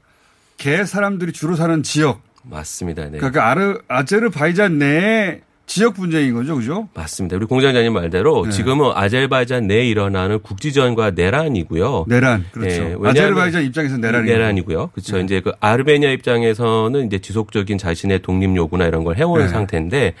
[0.56, 3.04] 개 사람들이 주로 사는 지역 맞습니다.
[3.04, 3.18] 네.
[3.18, 6.88] 그러니까 아르 아제르바이잔 내에 지역 분쟁인 거죠, 그죠?
[6.94, 7.36] 맞습니다.
[7.36, 8.50] 우리 공장장님 말대로 네.
[8.50, 12.06] 지금은 아제르바이잔 내에 일어나는 국지전과 내란이고요.
[12.08, 12.82] 내란 그렇죠.
[12.82, 14.90] 네, 아제르바이잔 입장에서 내란이 내란이고요.
[14.92, 15.18] 그렇죠.
[15.18, 19.48] 이제 그 아르메니아 입장에서는 이제 지속적인 자신의 독립 요구나 이런 걸 해오는 네.
[19.52, 20.14] 상태인데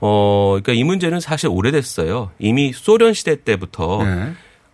[0.00, 2.30] 어, 그러니까 이 문제는 사실 오래됐어요.
[2.38, 4.32] 이미 소련 시대 때부터 네.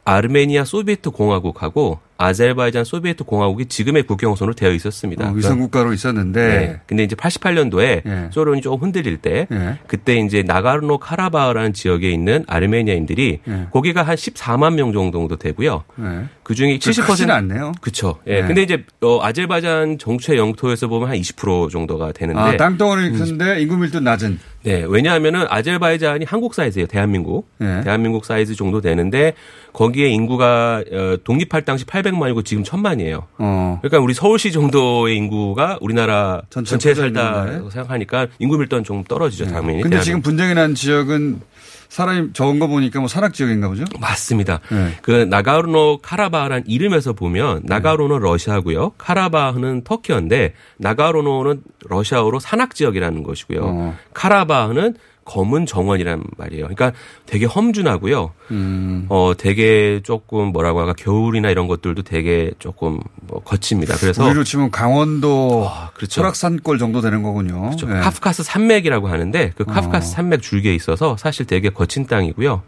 [0.09, 5.29] 아르메니아 소비에트 공화국하고 아제르바이잔 소비에트 공화국이 지금의 국경선으로 되어 있었습니다.
[5.29, 6.81] 어, 위성 국가로 있었는데 네.
[6.87, 8.29] 근데 이제 88년도에 예.
[8.33, 9.79] 소련이 조금 흔들릴 때 예.
[9.87, 13.67] 그때 이제 나가르노 카라바흐라는 지역에 있는 아르메니아인들이 예.
[13.71, 15.85] 거기가 한 14만 명 정도 되고요.
[15.95, 16.25] 네.
[16.43, 17.73] 그 중에 70% 크진 않네요.
[17.81, 18.19] 그렇죠.
[18.27, 18.41] 예.
[18.41, 18.47] 네.
[18.49, 23.77] 근데 이제 어, 아제르바이잔 정체 영토에서 보면 한 20% 정도가 되는데 아, 땅덩어리 큰데 인구
[23.77, 24.41] 밀도 낮은.
[24.69, 26.87] 네, 왜냐하면은 아제르바이잔이 한국 사이즈예요.
[26.87, 27.49] 대한민국.
[27.57, 27.81] 네.
[27.83, 29.33] 대한민국 사이즈 정도 되는데
[29.73, 33.23] 거기에 인구가 어, 독립할 당시 800만이고 지금 1000만이에요.
[33.39, 33.79] 어.
[33.81, 37.47] 그러니까 우리 서울시 정도의 인구가 우리나라 전체 퍼져 살다.
[37.71, 39.81] 생각하니까 인구 밀도는 좀 떨어지죠, 당연히.
[39.81, 40.23] 근데 지금 대한민국.
[40.23, 41.41] 분쟁이 난 지역은
[41.89, 43.85] 사람이 적은 거 보니까 뭐 산악 지역인가 보죠?
[43.99, 44.61] 맞습니다.
[44.71, 44.97] 네.
[45.03, 48.91] 그 나가르노 카라바흐란 이름에서 보면 나가르노는 러시아고요.
[48.99, 53.61] 카라바흐는 터키어인데 나가르노는 러시아어로 산악 지역이라는 것이고요.
[53.63, 53.97] 어.
[54.13, 54.97] 카라바흐는
[55.29, 56.65] 검은 정원이란 말이에요.
[56.65, 56.93] 그러니까
[57.27, 58.33] 되게 험준하고요.
[58.51, 59.05] 음.
[59.11, 63.97] 어 되게 조금 뭐라고 할까 겨울이나 이런 것들도 되게 조금 뭐 거칩니다.
[63.97, 66.23] 그래서 우리로 치면 강원도 그렇죠.
[66.23, 67.61] 설악산골 정도 되는 거군요.
[67.61, 67.87] 그렇죠.
[67.87, 68.01] 네.
[68.01, 70.15] 카프카스 산맥이라고 하는데 그 카프카스 어.
[70.15, 72.63] 산맥 줄기에 있어서 사실 되게 거친 땅이고요.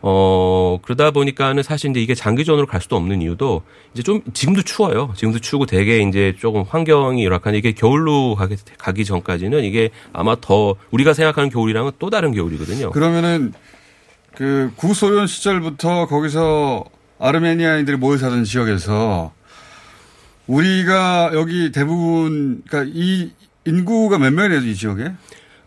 [0.00, 5.12] 어, 그러다 보니까는 사실 이제 이게 장기전으로 갈 수도 없는 이유도 이제 좀 지금도 추워요.
[5.16, 10.76] 지금도 추우고 되게 이제 조금 환경이 열악한데 이게 겨울로 가기, 가기 전까지는 이게 아마 더
[10.90, 12.90] 우리가 생각하는 겨울이랑은 또 다른 겨울이거든요.
[12.90, 13.52] 그러면은
[14.36, 16.84] 그 구소련 시절부터 거기서
[17.18, 19.32] 아르메니아인들이 모여 사는 지역에서
[20.46, 23.30] 우리가 여기 대부분 그러니까 이
[23.66, 25.12] 인구가 몇 명이에요 이 지역에?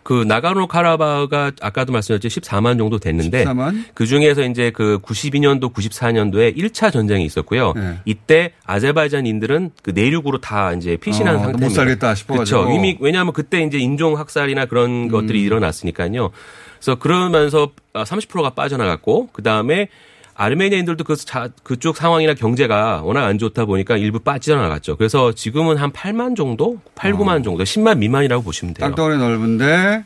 [0.04, 3.84] 그 나가노 카라바흐가 아까도 말씀드렸죠 14만 정도 됐는데 14만?
[3.94, 7.74] 그 중에서 이제 그 92년도 94년도에 1차 전쟁이 있었고요.
[7.76, 8.00] 네.
[8.06, 11.68] 이때 아제르바이잔인들은 그 내륙으로 다 이제 피신한 어, 상태입니다.
[11.68, 12.62] 못 살겠다 싶어 가지고.
[12.62, 12.76] 그렇죠.
[12.76, 15.08] 이미 왜냐하면 그때 이제 인종 학살이나 그런 음.
[15.10, 16.32] 것들이 일어났으니까요.
[16.80, 19.90] 그래서 그러면서 30%가 빠져나갔고 그 다음에
[20.36, 24.98] 아르메니아인들도 그 자, 그쪽 상황이나 경제가 워낙 안 좋다 보니까 일부 빠져나갔죠.
[24.98, 28.86] 그래서 지금은 한 8만 정도, 8, 9만 정도, 10만 미만이라고 보시면 돼요.
[28.86, 28.90] 어.
[28.90, 30.04] 땅덩어리 넓은데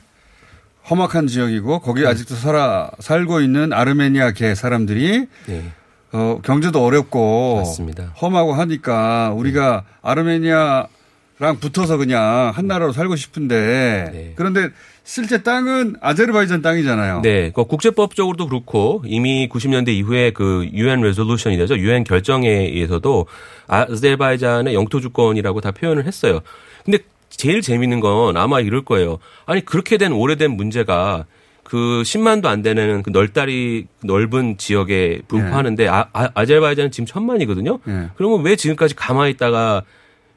[0.89, 2.07] 험악한 지역이고 거기 네.
[2.07, 5.63] 아직도 살아 살고 있는 아르메니아계 사람들이 네.
[6.11, 8.13] 어, 경제도 어렵고 맞습니다.
[8.21, 10.87] 험하고 하니까 우리가 아르메니아
[11.37, 14.33] 랑 붙어서 그냥 한 나라로 살고 싶은데 네.
[14.35, 14.69] 그런데
[15.03, 17.21] 실제 땅은 아제르바이잔 땅이잖아요.
[17.21, 21.77] 네, 그 국제법적으로도 그렇고 이미 90년대 이후에 그 UN 레졸루션이 되죠.
[21.77, 23.27] UN 결정에 의해서도
[23.67, 26.39] 아제르바이잔의 영토 주권이라고 다 표현을 했어요.
[26.85, 29.19] 근데 제일 재밌는 건 아마 이럴 거예요.
[29.45, 31.25] 아니 그렇게 된 오래된 문제가
[31.63, 37.79] 그 10만도 안 되는 그 널다리 넓은 지역에 분포하는데 아, 아, 제르바이잔은 지금 천만이거든요.
[37.83, 38.09] 네.
[38.15, 39.83] 그러면 왜 지금까지 가만히 있다가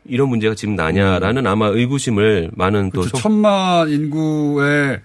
[0.09, 3.17] 이런 문제가 지금 나냐라는 아마 의구심을 많은 또 그렇죠.
[3.17, 5.01] 소- 천만 인구의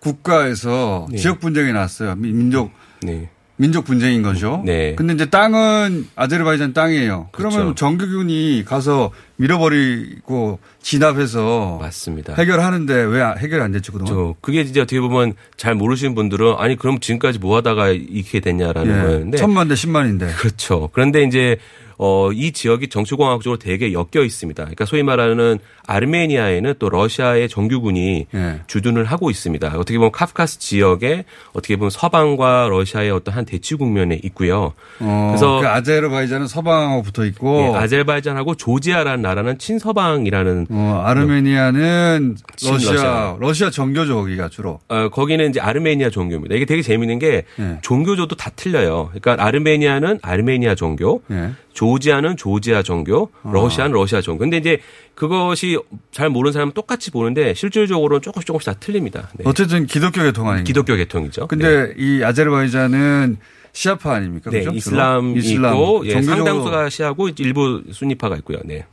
[0.00, 1.16] 국가에서 네.
[1.18, 2.14] 지역 분쟁이 났어요.
[2.16, 2.70] 민- 민족
[3.02, 3.28] 네.
[3.56, 4.62] 민족 분쟁인 거죠.
[4.64, 4.94] 네.
[4.96, 7.28] 근데 이제 땅은 아제르바이잔 땅이에요.
[7.30, 7.74] 그러면 그렇죠.
[7.76, 12.34] 정규군이 가서 밀어버리고 진압해서 맞습니다.
[12.34, 14.12] 해결하는데 왜 해결이 안 됐죠 그동안?
[14.12, 18.96] 저 그게 이제 어떻게 보면 잘 모르시는 분들은 아니 그럼 지금까지 뭐 하다가 이렇게 됐냐라는
[18.98, 19.02] 예.
[19.02, 20.32] 거였는데 천만 대 십만인데.
[20.38, 20.88] 그렇죠.
[20.92, 21.56] 그런데 이제
[21.98, 24.62] 어, 이 지역이 정치공학적으로 되게 엮여 있습니다.
[24.62, 28.60] 그러니까 소위 말하는 아르메니아에는 또 러시아의 정규군이 예.
[28.66, 29.68] 주둔을 하고 있습니다.
[29.76, 34.72] 어떻게 보면 카프카스 지역에 어떻게 보면 서방과 러시아의 어떤 한 대치 국면에 있고요.
[35.00, 42.78] 어, 그래서 그 아제르바이잔은 서방하고 붙어 있고 예, 아제르바이잔하고 조지아라는 나라는 친서방이라는 어, 아르메니아는 러시아
[42.78, 43.36] 친러시아.
[43.40, 44.80] 러시아 정교죠 거기가 주로.
[44.88, 46.54] 어, 거기는 이제 아르메니아 종교입니다.
[46.54, 47.78] 이게 되게 재밌는 게 예.
[47.82, 49.10] 종교조도 다 틀려요.
[49.12, 51.50] 그러니까 아르메니아는 아르메니아 종교, 예.
[51.72, 54.40] 조지아는 조지아 종교, 러시아는 러시아 종교.
[54.40, 54.80] 근데 이제
[55.14, 55.78] 그것이
[56.10, 59.30] 잘 모르는 사람은 똑같이 보는데 실질적으로는 조금씩 조금씩 다 틀립니다.
[59.34, 59.44] 네.
[59.46, 60.66] 어쨌든 기독교 계통 아닙니까?
[60.66, 61.46] 기독교 계통이죠.
[61.46, 63.38] 근데 이 아제르바이잔은
[63.72, 64.50] 시아파 아닙니까?
[64.50, 64.72] 네, 그죠?
[64.72, 65.68] 이슬람이 주로?
[65.68, 68.58] 있고 예, 상당수가 시하고 일부 순위파가 있고요.
[68.64, 68.84] 네.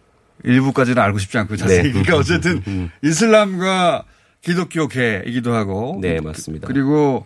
[0.44, 1.84] 일부까지는 알고 싶지 않고 자세히.
[1.84, 1.92] 네.
[1.92, 2.62] 그러니까 어쨌든
[3.04, 4.04] 이슬람과
[4.42, 6.00] 기독교계이기도 하고.
[6.02, 6.68] 네, 맞습니다.
[6.68, 7.26] 그리고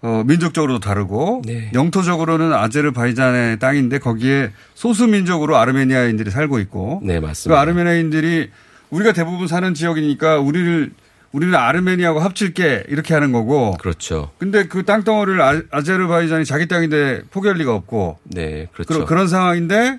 [0.00, 1.70] 어, 민족적으로도 다르고 네.
[1.74, 7.00] 영토적으로는 아제르바이잔의 땅인데 거기에 소수 민족으로 아르메니아인들이 살고 있고.
[7.02, 7.60] 네, 그 맞습니다.
[7.60, 8.50] 아르메니아인들이
[8.90, 10.92] 우리가 대부분 사는 지역이니까 우리를
[11.32, 13.72] 우리는 아르메니아하고 합칠게 이렇게 하는 거고.
[13.80, 14.30] 그렇죠.
[14.38, 18.18] 근데 그 땅덩어리를 아- 아제르바이잔이 자기 땅인데 포기할 리가 없고.
[18.24, 19.04] 네, 그 그렇죠.
[19.04, 19.98] 그런 상황인데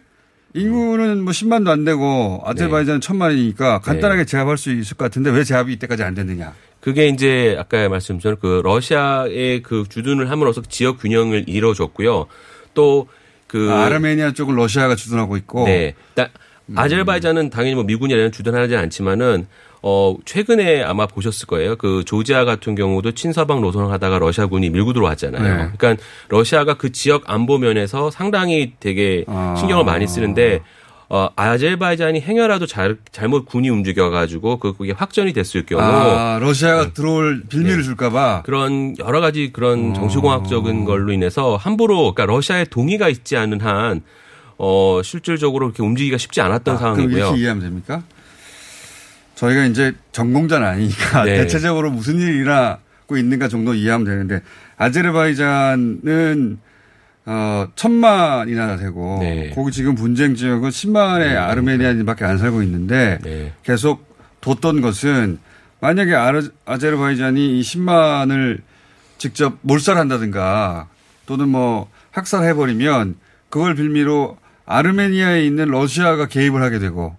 [0.55, 5.71] 인구는 뭐 10만도 안 되고 아제르바이잔은 천만이니까 간단하게 제압할 수 있을 것 같은데 왜 제압이
[5.73, 6.53] 이때까지 안 됐느냐.
[6.79, 12.27] 그게 이제 아까 말씀드린 그 러시아의 그 주둔을 함으로써 지역 균형을 이뤄줬고요.
[12.73, 15.65] 또그 아, 아르메니아 쪽은 러시아가 주둔하고 있고.
[15.65, 15.95] 네.
[16.15, 16.29] 나-
[16.75, 19.47] 아제르바이잔은 당연히 뭐 미군이 아니라 주둔하지 않지만은
[19.81, 21.75] 어 최근에 아마 보셨을 거예요.
[21.77, 25.41] 그 조지아 같은 경우도 친서방 노선을 하다가 러시아군이 밀고 들어왔잖아요.
[25.41, 25.71] 네.
[25.77, 29.55] 그러니까 러시아가 그 지역 안보 면에서 상당히 되게 아.
[29.57, 30.61] 신경을 많이 쓰는데
[31.11, 37.41] 어 아제르바이잔이 행여라도 잘, 잘못 군이 움직여가지고 그 그게 확전이 됐을 경우 아, 러시아가 들어올
[37.49, 38.43] 빌미를 줄까봐.
[38.45, 44.01] 그런 여러 가지 그런 정치공학적인 걸로 인해서 함부로 그러니까 러시아의 동의가 있지 않은 한
[44.59, 47.17] 어, 실질적으로 이렇게 움직이기가 쉽지 않았던 아, 그럼 상황이고요.
[47.25, 48.03] 이렇게 이해하면 됩니까?
[49.33, 51.37] 저희가 이제 전공자는 아니니까 네.
[51.37, 54.41] 대체적으로 무슨 일이 일어나고 있는가 정도 이해하면 되는데
[54.77, 56.59] 아제르바이잔은
[57.25, 59.51] 어, 천만이나 되고 네.
[59.53, 63.53] 거기 지금 분쟁 지역은 10만의 아르메니아인밖에 안 살고 있는데 네.
[63.63, 64.07] 계속
[64.41, 65.39] 뒀던 것은
[65.79, 68.61] 만약에 아르, 아제르바이잔이 이 10만을
[69.17, 70.87] 직접 몰살한다든가
[71.25, 73.15] 또는 뭐 학살해버리면
[73.49, 77.15] 그걸 빌미로 아르메니아에 있는 러시아가 개입을 하게 되고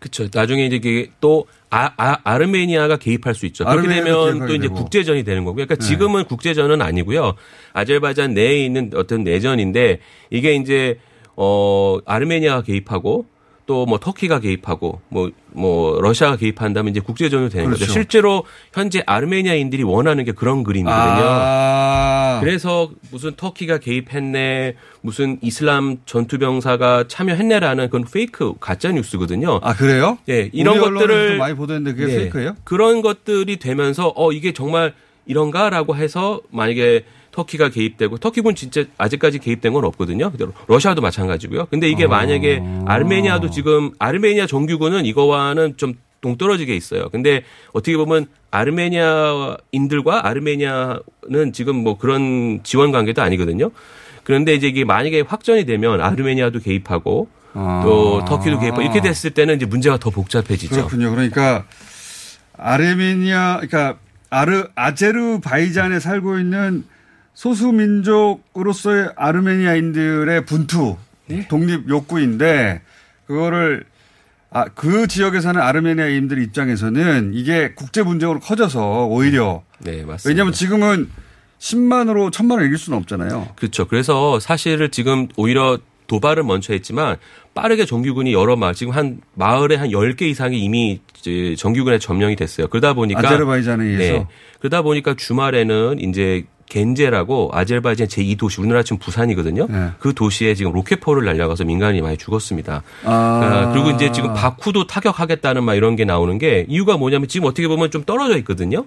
[0.00, 0.26] 그렇죠.
[0.32, 3.64] 나중에 이제 또 아, 아, 르메니아가 개입할 수 있죠.
[3.64, 4.74] 그렇게 되면 또 이제 되고.
[4.74, 5.66] 국제전이 되는 거고요.
[5.66, 5.86] 그러니까 네.
[5.86, 7.34] 지금은 국제전은 아니고요.
[7.74, 10.98] 아제르바이잔 내에 있는 어떤 내전인데 이게 이제
[11.36, 13.26] 어 아르메니아가 개입하고
[13.70, 17.82] 또 뭐 터키가 개입하고 뭐뭐 러시아가 개입한다면 이제 국제전이 되는 그렇죠.
[17.82, 17.92] 거죠.
[17.92, 21.24] 실제로 현재 아르메니아인들이 원하는 게 그런 그림이거든요.
[21.24, 29.60] 아, 그래서 무슨 터키가 개입했네, 무슨 이슬람 전투병사가 참여했네라는 그건 페이크 가짜 뉴스거든요.
[29.62, 30.18] 아 그래요?
[30.28, 32.18] 예, 이런 우리 언론에서도 것들을 많이 보도했는데 그게 네.
[32.22, 32.56] 페이크예요?
[32.64, 34.94] 그런 것들이 되면서 어 이게 정말
[35.26, 40.30] 이런가라고 해서 만약에 터키가 개입되고 터키군 진짜 아직까지 개입된 건 없거든요.
[40.30, 41.66] 그대로 러시아도 마찬가지고요.
[41.66, 47.08] 근데 이게 만약에 아르메니아도 지금 아르메니아 정규군은 이거와는 좀 동떨어지게 있어요.
[47.10, 53.70] 근데 어떻게 보면 아르메니아인들과 아르메니아는 지금 뭐 그런 지원 관계도 아니거든요.
[54.24, 59.66] 그런데 이제 이게 만약에 확전이 되면 아르메니아도 개입하고 또 터키도 개입하고 이렇게 됐을 때는 이제
[59.66, 60.74] 문제가 더 복잡해지죠.
[60.74, 61.10] 그렇군요.
[61.10, 61.64] 그러니까
[62.56, 66.84] 아르메니아, 그러니까 아르 아제르바이잔에 살고 있는
[67.40, 71.48] 소수 민족으로서의 아르메니아인들의 분투, 네.
[71.48, 72.82] 독립 욕구인데
[73.26, 73.84] 그거를
[74.50, 80.28] 아, 그 지역에 사는 아르메니아인들 입장에서는 이게 국제 분쟁으로 커져서 오히려 네, 맞습니다.
[80.28, 81.10] 왜냐하면 지금은
[81.58, 83.48] 10만으로 1000만을 이길 수는 없잖아요.
[83.56, 83.88] 그렇죠.
[83.88, 87.16] 그래서 사실을 지금 오히려 도발을 먼저 했지만
[87.54, 91.00] 빠르게 정규군이 여러 마을 지금 한 마을에 한 10개 이상이 이미
[91.56, 92.66] 정규군에 점령이 됐어요.
[92.68, 94.26] 그러다 보니까 아제르바이잔에 의해서 네.
[94.58, 99.66] 그러다 보니까 주말에는 이제 겐제라고 아제르바이잔 제2도시 우리나라 지금 부산이거든요.
[99.68, 99.90] 네.
[99.98, 102.82] 그 도시에 지금 로켓포를 날려가서 민간인이 많이 죽었습니다.
[103.04, 103.10] 아.
[103.10, 107.68] 아, 그리고 이제 지금 바쿠도 타격하겠다는 막 이런 게 나오는 게 이유가 뭐냐면 지금 어떻게
[107.68, 108.86] 보면 좀 떨어져 있거든요.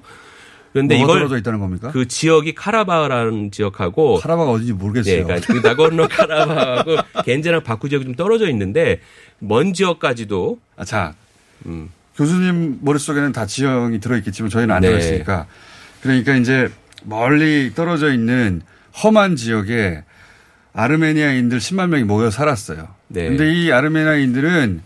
[0.71, 1.91] 그런데 이걸 떨어져 있다는 겁니까?
[1.91, 5.17] 그 지역이 카라바라는 지역하고 카라바가 어딘지 모르겠어요.
[5.17, 8.99] 네, 그러니까 그 나고르노 카라바하고 겐제랑 바쿠 지역이 좀 떨어져 있는데
[9.37, 11.13] 먼 지역까지도 아, 자,
[11.67, 11.89] 음.
[12.15, 14.87] 교수님 머릿속에는 다 지형이 들어있겠지만 저희는 안 네.
[14.87, 15.45] 들어있으니까.
[16.01, 16.69] 그러니까 이제
[17.03, 18.61] 멀리 떨어져 있는
[19.03, 20.03] 험한 지역에
[20.73, 22.87] 아르메니아인들 10만 명이 모여 살았어요.
[23.07, 23.29] 네.
[23.29, 24.81] 근데 이 아르메니아인들은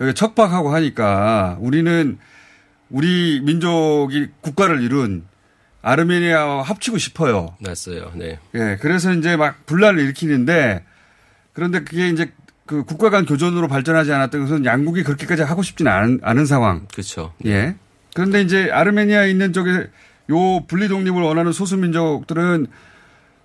[0.00, 2.18] 여기 척박하고 하니까 우리는
[2.90, 5.24] 우리 민족이 국가를 이룬
[5.82, 7.56] 아르메니아와 합치고 싶어요.
[7.60, 8.12] 났어요.
[8.14, 8.38] 네.
[8.54, 10.84] 예, 그래서 이제 막 분란을 일으키는데
[11.52, 12.32] 그런데 그게 이제
[12.66, 16.86] 그 국가 간 교전으로 발전하지 않았던 것은 양국이 그렇게까지 하고 싶지는 않은, 않은 상황.
[16.92, 17.34] 그렇죠.
[17.44, 17.74] 예.
[18.14, 19.88] 그런데 이제 아르메니아에 있는 쪽에
[20.30, 22.66] 요 분리 독립을 원하는 소수 민족들은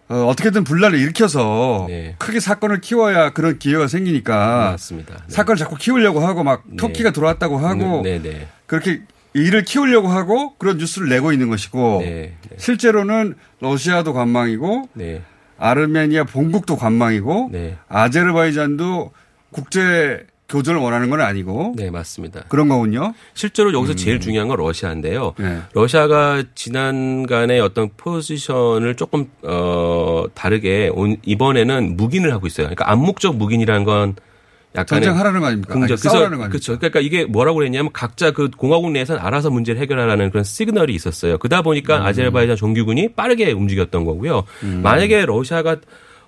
[0.09, 2.15] 어, 어떻게든 분란을 일으켜서 네.
[2.17, 5.13] 크게 사건을 키워야 그런 기회가 생기니까 맞습니다.
[5.15, 5.23] 네.
[5.27, 8.47] 사건을 자꾸 키우려고 하고 막 터키가 들어왔다고 하고 네, 네.
[8.65, 9.01] 그렇게
[9.33, 12.57] 일을 키우려고 하고 그런 뉴스를 내고 있는 것이고 네, 네.
[12.57, 15.21] 실제로는 러시아도 관망이고 네.
[15.59, 17.77] 아르메니아 본국도 관망이고 네.
[17.87, 19.11] 아제르바이잔도
[19.51, 22.45] 국제 교전을 원하는 건 아니고 네, 맞습니다.
[22.49, 23.13] 그런 거군요.
[23.33, 25.33] 실제로 여기서 제일 중요한 건 러시아인데요.
[25.37, 25.61] 네.
[25.73, 32.65] 러시아가 지난간의 어떤 포지션을 조금 어 다르게 온 이번에는 묵인을 하고 있어요.
[32.65, 34.15] 그러니까 암묵적 묵인이라는 건
[34.75, 35.73] 약간의 전쟁하라는 거 아닙니까?
[35.73, 35.93] 긍정.
[35.93, 36.49] 아니, 싸우라는 거 아닙니까?
[36.49, 36.77] 그렇죠.
[36.77, 41.37] 그러니까 이게 뭐라고 그랬냐면 각자 그 공화국 내에서는 알아서 문제를 해결하라는 그런 시그널이 있었어요.
[41.37, 42.03] 그러다 보니까 음.
[42.03, 44.43] 아제르바이잔 정규군이 빠르게 움직였던 거고요.
[44.63, 44.81] 음.
[44.83, 45.77] 만약에 러시아가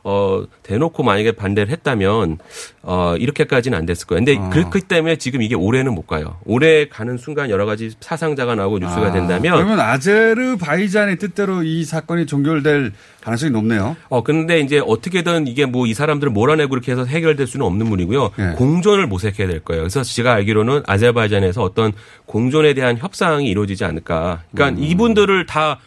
[0.04, 2.40] 어 대놓고 만약에 반대를 했다면
[2.82, 4.26] 어 이렇게까지는 안 됐을 거예요.
[4.26, 4.50] 근데 어.
[4.50, 6.38] 그렇기 때문에 지금 이게 올해는 못 가요.
[6.46, 12.26] 올해 가는 순간 여러 가지 사상자가 나오고 뉴스가 아, 된다면 그러면 아제르바이잔의 뜻대로 이 사건이
[12.26, 13.96] 종결될 가능성이 높네요.
[14.10, 18.32] 어 근데 이제 어떻게든 이게 뭐 이 사람들을 몰아내고 이렇게 해서 해결될 수는 없는 문이고요.
[18.38, 18.52] 네.
[18.54, 19.82] 공존을 모색해야 될 거예요.
[19.84, 21.92] 그래서 제가 알기로는 아제르바이잔에서 어떤
[22.26, 24.44] 공존에 대한 협상이 이루어지지 않을까.
[24.54, 24.84] 그러니까 음.
[24.84, 25.80] 이분들을 다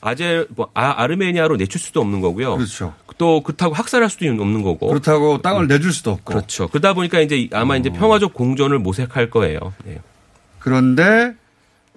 [0.00, 2.54] 아제 뭐 아, 아르메니아로 내칠 수도 없는 거고요.
[2.56, 2.94] 그렇죠.
[3.18, 4.88] 또 그렇다고 학살할 수도 없는 거고.
[4.88, 6.24] 그렇다고 땅을 내줄 수도 없고.
[6.24, 6.68] 그렇죠.
[6.68, 9.58] 그러다 보니까 이제 아마 이제 평화적 공존을 모색할 거예요.
[9.84, 10.00] 네.
[10.60, 11.34] 그런데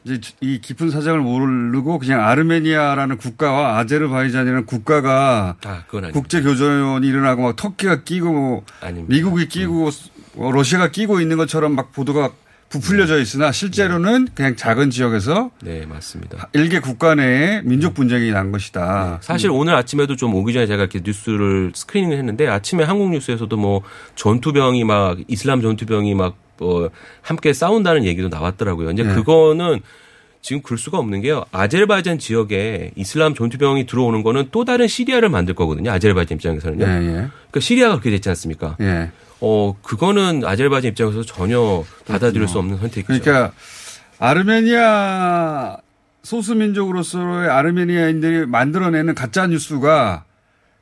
[0.03, 7.55] 이제 이 깊은 사정을 모르고 그냥 아르메니아라는 국가와 아제르바이잔이라는 국가가 아, 국제 교전이 일어나고 막
[7.55, 8.63] 터키가 끼고
[9.07, 9.89] 미국이 끼고
[10.37, 12.31] 어, 러시아가 끼고 있는 것처럼 막 보도가
[12.71, 16.49] 부풀려져 있으나 실제로는 그냥 작은 지역에서 네, 맞습니다.
[16.53, 19.19] 일개 국가 내에 민족 분쟁이 난 것이다.
[19.21, 23.81] 사실 오늘 아침에도 좀 오기 전에 제가 이렇게 뉴스를 스크리닝을 했는데 아침에 한국 뉴스에서도 뭐
[24.15, 26.87] 전투병이 막 이슬람 전투병이 막 어,
[27.21, 28.91] 함께 싸운다는 얘기도 나왔더라고요.
[28.91, 29.13] 이제 네.
[29.15, 29.81] 그거는
[30.41, 31.45] 지금 그럴 수가 없는 게요.
[31.51, 35.91] 아제르바이잔 지역에 이슬람 전투병이 들어오는 거는 또 다른 시리아를 만들 거거든요.
[35.91, 36.85] 아제르바이잔 입장에서는요.
[36.85, 37.11] 예, 예.
[37.11, 38.77] 그러니까 시리아가 그렇게 됐지 않습니까?
[39.41, 39.45] 예.
[39.45, 43.07] 어, 그거는 아제르바이잔 입장에서 전혀 받아들일 수 없는 선택이죠.
[43.07, 43.53] 그러니까
[44.19, 45.77] 아르메니아
[46.23, 50.25] 소수 민족으로서의 아르메니아인들이 만들어내는 가짜 뉴스가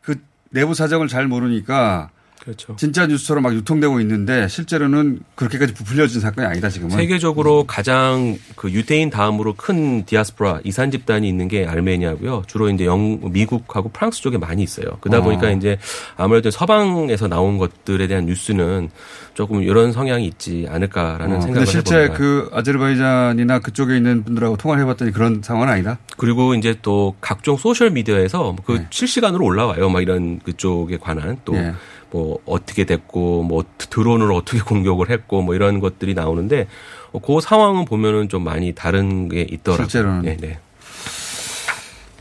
[0.02, 0.16] 그
[0.50, 2.10] 내부 사정을 잘 모르니까
[2.40, 2.76] 그렇죠.
[2.78, 6.96] 진짜 뉴스처럼 막 유통되고 있는데 실제로는 그렇게까지 부풀려진 사건이 아니다 지금은.
[6.96, 12.44] 세계적으로 가장 그 유대인 다음으로 큰 디아스포라 이산 집단이 있는 게 아르메니아고요.
[12.48, 14.86] 주로 이제 영 미국하고 프랑스 쪽에 많이 있어요.
[15.02, 15.24] 그러다 어.
[15.24, 15.78] 보니까 이제
[16.16, 18.90] 아무래도 서방에서 나온 것들에 대한 뉴스는
[19.34, 22.18] 조금 이런 성향이 있지 않을까라는 어, 생각을 근데 실제 해봅니다.
[22.18, 25.98] 그 아제르바이잔이나 그쪽에 있는 분들하고 통화를 해봤더니 그런 상황은 아니다.
[26.18, 28.88] 그리고 이제 또 각종 소셜 미디어에서 그 네.
[28.90, 29.90] 실시간으로 올라와요.
[29.90, 31.74] 막 이런 그쪽에 관한 또 네.
[32.12, 36.68] 뭐 어떻게 됐고 뭐 드론을 어떻게 공격을 했고 뭐 이런 것들이 나오는데
[37.12, 39.88] 어, 그 상황은 보면은 좀 많이 다른 게 있더라고요.
[39.88, 40.22] 실제로는.
[40.24, 40.60] 네, 네.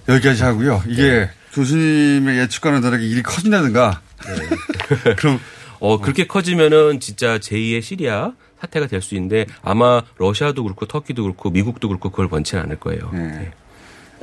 [0.09, 0.83] 여기까지 하고요.
[0.87, 4.01] 이게 교수님의 예측과는 다르게 일이 커진다든가.
[5.18, 5.38] 그럼
[5.81, 11.51] 어 그렇게 커지면은 진짜 제2의 시리아 사태가 될 수 있는데 아마 러시아도 그렇고 터키도 그렇고
[11.51, 13.11] 미국도 그렇고 그걸 원치는 않을 거예요.
[13.12, 13.51] 네.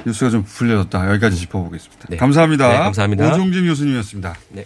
[0.06, 1.10] 뉴스가 좀 부풀려졌다.
[1.12, 2.08] 여기까지 짚어보겠습니다.
[2.10, 2.18] 네.
[2.18, 2.68] 감사합니다.
[2.68, 3.34] 네, 감사합니다.
[3.34, 4.36] 오종진 교수님이었습니다.
[4.50, 4.66] 네.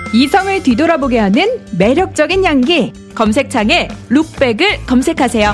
[0.13, 2.91] 이성을 뒤돌아보게 하는 매력적인 향기.
[3.15, 5.53] 검색창에 룩백을 검색하세요.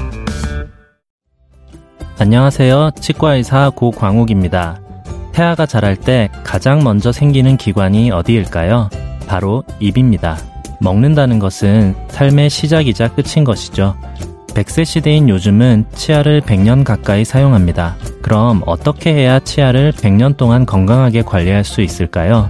[2.17, 2.91] 안녕하세요.
[2.99, 4.81] 치과의사 고광욱입니다.
[5.31, 8.89] 태아가 자랄 때 가장 먼저 생기는 기관이 어디일까요?
[9.27, 10.37] 바로 입입니다.
[10.81, 13.95] 먹는다는 것은 삶의 시작이자 끝인 것이죠.
[14.47, 17.95] 100세 시대인 요즘은 치아를 100년 가까이 사용합니다.
[18.23, 22.49] 그럼 어떻게 해야 치아를 100년 동안 건강하게 관리할 수 있을까요?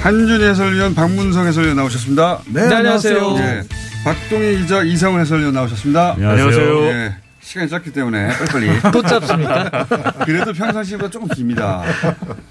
[0.00, 2.40] 한준 해설위원, 박문성 해설위원 나오셨습니다.
[2.46, 3.36] 네, 네, 안녕하세요.
[3.38, 3.62] 예,
[4.04, 6.12] 박동희 기자, 이상훈 해설위원 나오셨습니다.
[6.14, 6.84] 안녕하세요.
[6.86, 8.80] 예, 시간이 짧기 때문에 빨리빨리.
[8.92, 9.86] 또 짧습니까?
[10.24, 11.82] 그래도 평상시보다 조금 깁니다.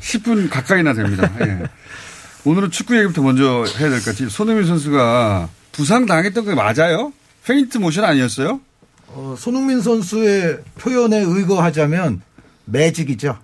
[0.02, 1.32] 10분 가까이나 됩니다.
[1.42, 1.64] 예.
[2.46, 4.30] 오늘은 축구 얘기부터 먼저 해야 될 것 같아요.
[4.30, 7.12] 손흥민 선수가 부상 당했던 게 맞아요?
[7.46, 8.60] feint motion 아니었어요?
[9.08, 12.22] 어, 손흥민 선수의 표현에 의거하자면
[12.66, 13.38] magic이죠.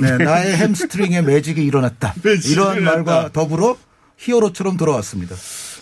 [0.00, 2.14] 네, 나의 햄스트링에 magic이 일어났다.
[2.22, 2.94] magic이 이런 일어났다.
[2.96, 3.76] 말과 더불어
[4.16, 5.34] hero처럼 돌아왔습니다.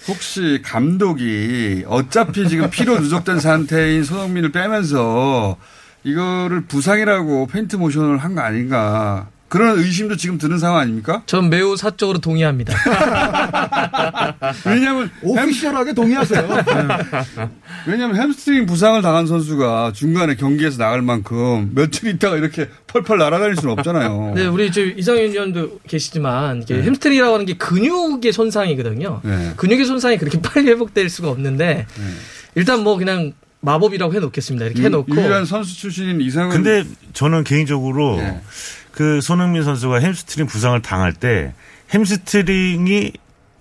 [0.08, 5.56] 혹시 감독이 어차피 지금 피로 누적된 상태인 손흥민을 빼면서
[6.04, 9.28] 이거를 부상이라고 feint motion을 한 거 아닌가.
[9.48, 11.22] 그런 의심도 지금 드는 상황 아닙니까?
[11.26, 12.74] 전 매우 사적으로 동의합니다.
[14.66, 16.48] 왜냐하면 official하게 동의하세요.
[17.86, 23.72] 왜냐하면 햄스트링 부상을 당한 선수가 중간에 경기에서 나갈 만큼 며칠 있다가 이렇게 펄펄 날아다닐 수는
[23.78, 24.32] 없잖아요.
[24.34, 29.20] 네, 우리 저 이상훈 위원도 계시지만 이게 햄스트링이라고 하는 게 근육의 손상이거든요.
[29.22, 29.52] 네.
[29.56, 31.86] 근육의 손상이 그렇게 빨리 회복될 수가 없는데
[32.56, 34.66] 일단 뭐 그냥 마법이라고 해놓겠습니다.
[34.66, 38.40] 이렇게 해놓고 유일한 선수 출신인 이상훈 근데 저는 개인적으로 네.
[38.96, 41.52] 그 손흥민 선수가 햄스트링 부상을 당할 때
[41.92, 43.12] 햄스트링이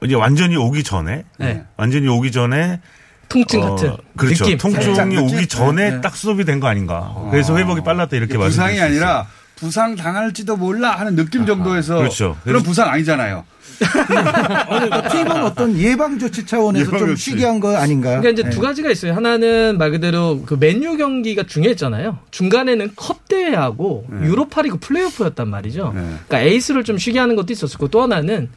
[0.05, 1.63] 이제 완전히 오기 전에 네.
[1.75, 2.79] 완전히 오기 전에
[3.27, 4.45] 통증 같은 그렇죠.
[4.45, 4.57] 느낌.
[4.57, 5.17] 통증이?
[5.17, 6.01] 오기 전에 네.
[6.01, 7.13] 딱 스톱이 된 거 아닌가.
[7.31, 8.79] 그래서 회복이 빨랐다 이렇게 말씀드릴 부상이.
[8.79, 9.27] 아니라
[9.57, 12.37] 부상 당할지도 몰라 하는 느낌 정도에서 그렇죠.
[12.45, 13.43] 그런 부상 아니잖아요.
[13.79, 17.15] 그러니까 팀은 어떤 예방 조치 차원에서 예방 좀.
[17.15, 18.09] 쉬게 한 거 아닌가?
[18.19, 18.49] 그러니까 이제 네.
[18.49, 19.13] 두 가지가 있어요.
[19.13, 22.19] 하나는 말 그대로 그 맨유 경기가 중요했잖아요.
[22.31, 24.27] 중간에는 컵 대회하고 네.
[24.27, 25.91] 유로파리그 플레이오프였단 말이죠.
[25.93, 28.49] 그러니까 에이스를 좀 쉬게 하는 것도 있었고 또 하나는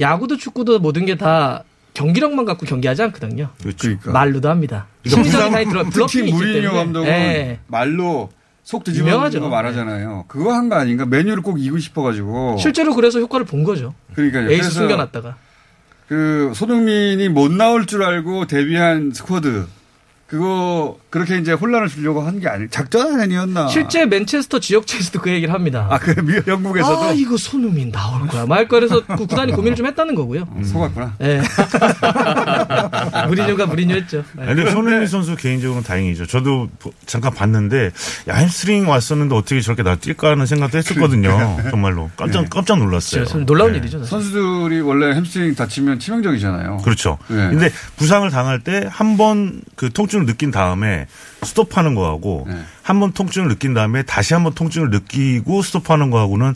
[0.00, 3.48] 야구도 축구도 모든 게 다 경기력만 갖고 경기하지 않거든요.
[3.60, 4.12] 그러니까.
[4.12, 4.86] 말로도 합니다.
[5.02, 6.78] 그러니까 심리적인 사이 들어 bluffing이 있기 무리뉴 때문에.
[6.78, 7.58] 감독은 예.
[7.66, 8.30] 말로
[8.68, 9.40] 속 뒤집어 유명하죠.
[9.40, 10.26] 거 말하잖아요.
[10.28, 11.06] 그거 한 거 아닌가?
[11.06, 12.58] 맨유를 꼭 이기고 싶어가지고.
[12.60, 13.94] 실제로 그래서 효과를 본 거죠.
[14.14, 14.50] 그러니까요.
[14.50, 15.36] 에이스 숨겨놨다가.
[16.06, 19.66] 그 손흥민이 못 나올 줄 알고 데뷔한 스쿼드
[20.26, 23.68] 그거 그렇게 이제 혼란을 주려고 한 게 아니 작전 아니었나?
[23.68, 25.86] 실제 맨체스터 지역체에서도 그 얘기를 합니다.
[25.90, 28.44] 아, 그 미- 영국에서도 아, 이거 손흥민 나올 거야.
[28.44, 28.80] 말 거야.
[28.80, 30.46] 그래서 그 구단이 고민을 좀 했다는 거고요.
[30.62, 31.14] 속았구나.
[31.22, 31.40] 예.
[33.28, 34.24] 무리뉴가 무리뉴 했죠.
[34.38, 34.42] 예.
[34.42, 36.26] 아니, 근데 손흥민 선수 개인적으로는 다행이죠.
[36.26, 37.90] 저도 보- 잠깐 봤는데
[38.28, 41.58] 야 햄스트링 왔었는데 어떻게 저렇게 날뛸까 하는 생각도 했었거든요.
[41.70, 43.24] 정말로 깜짝 깜짝 놀랐어요.
[43.24, 43.78] 진짜 놀라운 네.
[43.78, 43.98] 일이죠.
[44.04, 44.10] 사실.
[44.10, 46.78] 선수들이 원래 햄스트링 다치면 치명적이잖아요.
[46.78, 47.18] 그렇죠.
[47.28, 47.36] 네.
[47.50, 51.06] 근데 부상을 당할 때 한 번 그 통증을 느낀 다음에
[51.42, 52.56] 스톱하는 거하고 네.
[52.82, 56.54] 한번 통증을 느낀 다음에 다시 한 번 통증을 느끼고 스톱하는 거하고는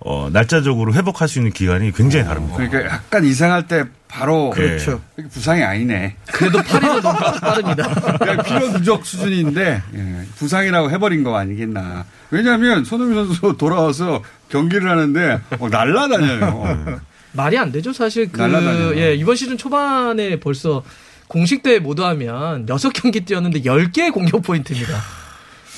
[0.00, 2.56] 어, 날짜적으로 회복할 수 있는 기간이 굉장히 다릅니다.
[2.56, 5.00] 그러니까 약간 이상할 때 바로 그렇죠.
[5.18, 6.16] 이게 부상이 아니네.
[6.32, 8.42] 그래도 팔이 더 빠릅니다.
[8.42, 12.04] 피로 누적 수준인데 예, 부상이라고 해버린 거 아니겠나.
[12.30, 17.00] 왜냐하면 손흥민 선수 돌아와서 경기를 하는데 어, 날라다녀요.
[17.32, 17.92] 말이 안 되죠.
[17.92, 18.96] 사실 그 날라다녀요.
[18.96, 20.82] 예, 이번 시즌 초반에 벌써
[21.26, 24.94] 공식 대회 모두 하면 6경기 뛰었는데 10개의 공격 포인트입니다.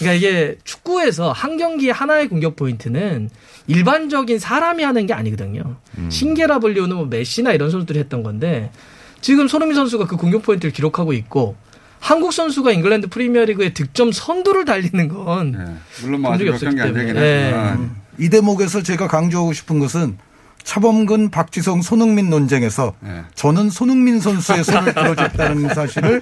[0.00, 3.30] 그러니까 이게 축구에서 한 경기에 하나의 공격 포인트는
[3.66, 5.76] 일반적인 사람이 하는 게 아니거든요.
[6.08, 8.70] 신계라 불리우는 뭐 메시나 이런 선수들이 했던 건데
[9.20, 11.54] 지금 손흥민 선수가 그 공격 포인트를 기록하고 있고
[12.00, 16.98] 한국 선수가 잉글랜드 프리미어리그의 득점 선두를 달리는 건 물론 뭐 아직 본몇 경기 안 없었기
[16.98, 17.52] 되긴 때문에.
[17.52, 20.16] 하지만 이 대목에서 제가 강조하고 싶은 것은
[20.62, 23.22] 차범근, 박지성, 손흥민 논쟁에서 네.
[23.34, 26.20] 저는 손흥민 선수의 손을 들어줬다는 사실을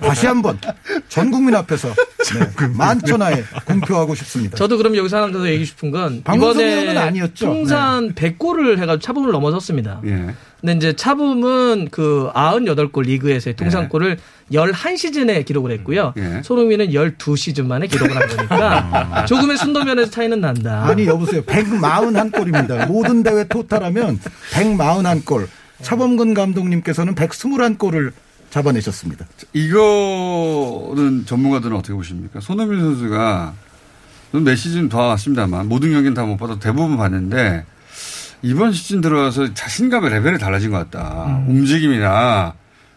[0.00, 0.58] 다시 한번
[1.10, 1.88] 전 국민 앞에서
[2.38, 4.56] 네, 만천하에 공표하고 싶습니다.
[4.56, 7.46] 저도 그럼 여기서 하나 더 얘기 싶은 건 이번에 아니었죠.
[7.48, 7.52] 네.
[7.52, 10.00] 통산 100골을 해가지고 차범을 넘어섰습니다.
[10.06, 10.34] 예.
[10.60, 13.64] 근데 이제 차범은 그 98골 리그에서의 네.
[13.64, 14.18] 통산골을
[14.52, 16.14] 11시즌에 기록을 했고요.
[16.16, 16.42] 예.
[16.44, 20.84] 손흥민은 12시즌 만에 기록을 한 거니까 조금의 순도면에서 차이는 난다.
[20.86, 21.42] 아니 여보세요.
[21.42, 22.86] 141골입니다.
[22.86, 24.20] 모든 대회 토탈하면
[24.52, 25.48] 141골.
[25.82, 28.12] 차범근 감독님께서는 121골을
[28.50, 29.26] 잡아내셨습니다.
[29.52, 32.40] 이거는 전문가들은 어떻게 보십니까?
[32.40, 33.54] 손흥민 선수가
[34.32, 37.64] 몇 시즌 더 왔습니다만 모든 경기는 다 못 봐도 대부분 봤는데
[38.42, 41.44] 이번 시즌 들어와서 자신감의 레벨이 달라진 것 같다.
[41.48, 42.54] 움직임이나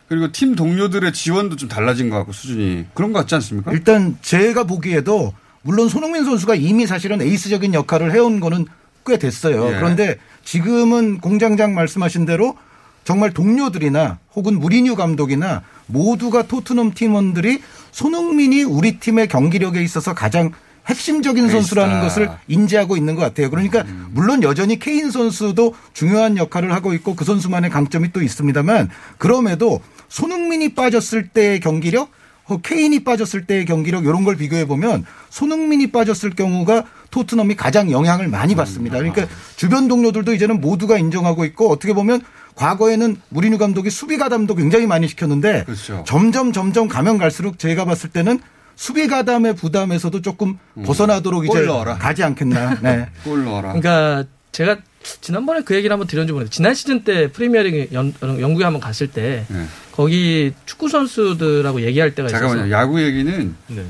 [0.08, 3.72] 그리고 팀 동료들의 지원도 좀 달라진 것 같고 수준이 그런 것 같지 않습니까?
[3.72, 5.34] 일단 제가 보기에도
[5.64, 8.66] 물론 손흥민 선수가 이미 사실은 에이스적인 역할을 해온 거는
[9.06, 9.68] 꽤 됐어요.
[9.70, 9.76] 예.
[9.76, 12.56] 그런데 지금은 공장장 말씀하신 대로
[13.04, 20.52] 정말 동료들이나 혹은 무리뉴 감독이나 모두가 토트넘 팀원들이 손흥민이 우리 팀의 경기력에 있어서 가장
[20.88, 22.02] 핵심적인 선수라는.
[22.02, 23.50] 것을 인지하고 있는 것 같아요.
[23.50, 29.82] 그러니까 물론 여전히 케인 선수도 중요한 역할을 하고 있고 그 선수만의 강점이 또 있습니다만 그럼에도
[30.10, 32.10] 손흥민이 빠졌을 때의 경기력
[32.46, 38.28] 어, 케인이 빠졌을 때의 경기력 이런 걸 비교해 보면 손흥민이 빠졌을 경우가 토트넘이 가장 영향을
[38.28, 38.98] 많이 받습니다.
[38.98, 42.22] 그러니까 주변 동료들도 이제는 모두가 인정하고 있고 어떻게 보면
[42.56, 46.04] 과거에는 무리뉴 감독이 수비 가 담도 굉장히 많이 시켰는데 그렇죠.
[46.08, 48.40] 점점 점점 가면 갈수록 제가 봤을 때는
[48.76, 51.98] 수비 가담의 부담에서도 조금 벗어나도록 이제 골 넣어라.
[51.98, 52.80] 가지 않겠나.
[52.82, 53.08] 네.
[53.24, 53.74] 골 넣어라.
[53.74, 54.78] 그러니까 제가
[55.22, 59.46] 지난번에 그 얘기를 한번 드렸는지 모르겠는데 지난 시즌 때 프리미어리그 연- 영국에 한번 갔을 때
[59.50, 59.66] 네.
[59.92, 62.72] 거기 축구 선수들하고 얘기할 때가 있어서 잠깐만요.
[62.74, 63.84] 야구 얘기는 네.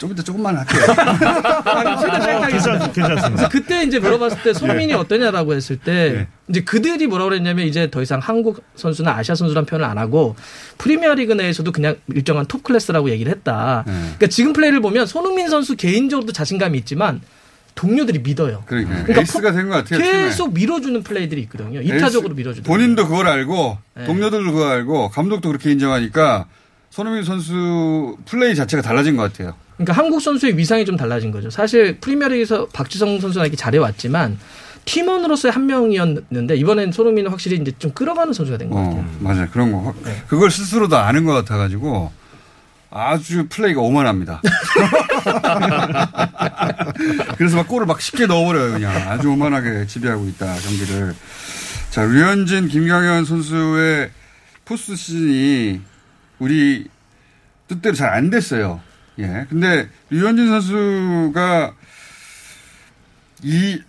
[0.00, 0.80] 좀 이따 조금만 할게요.
[2.48, 7.90] 괜찮- 그래서 그때 이제 물어봤을 때 손흥민이 어떠냐라고 했을 때 이제 그들이 뭐라고 그랬냐면 이제
[7.90, 10.36] 더 이상 한국 선수나 아시아 선수란 표현을 안 하고
[10.78, 13.84] 프리미어리그 내에서도 그냥 일정한 톱 클래스라고 얘기를 했다.
[13.84, 17.20] 그러니까 지금 플레이를 보면 손흥민 선수 개인적으로도 자신감이 있지만
[17.74, 18.62] 동료들이 믿어요.
[18.66, 20.00] 그러니까, 그러니까 에이스가 된 것 같아요.
[20.00, 20.22] 팀에.
[20.24, 21.82] 계속 밀어주는 플레이들이 있거든요.
[21.82, 22.64] 이타적으로 밀어주는.
[22.64, 24.04] 본인도 그걸 알고 네.
[24.06, 26.46] 동료들도 그걸 알고 감독도 그렇게 인정하니까
[26.88, 29.54] 손흥민 선수 플레이 자체가 달라진 것 같아요.
[29.80, 31.48] 그러니까 한국 선수의 위상이 좀 달라진 거죠.
[31.48, 34.38] 사실 프리미어리그에서 박지성 선수가 이렇게 잘해왔지만
[34.84, 39.00] 팀원으로서의 한 명이었는데 이번엔 손흥민은 확실히 이제 좀 끌어가는 선수가 된것 같아요.
[39.00, 39.48] 어, 맞아요.
[39.50, 39.94] 그런 거.
[40.04, 40.22] 네.
[40.28, 42.12] 그걸 스스로도 아는 것 같아가지고
[42.90, 44.42] 아주 플레이가 오만합니다.
[47.38, 48.92] 그래서 막 골을 막 쉽게 넣어버려요, 그냥.
[49.08, 51.14] 아주 오만하게 지배하고 있다, 경기를.
[51.90, 54.10] 자, 류현진, 김강현 선수의
[54.66, 55.80] 포스트 시즌이
[56.38, 56.86] 우리
[57.68, 58.80] 뜻대로 잘 안 됐어요.
[59.20, 59.46] 예.
[59.48, 61.72] 근데 류현진 선수가
[63.42, 63.80] 이,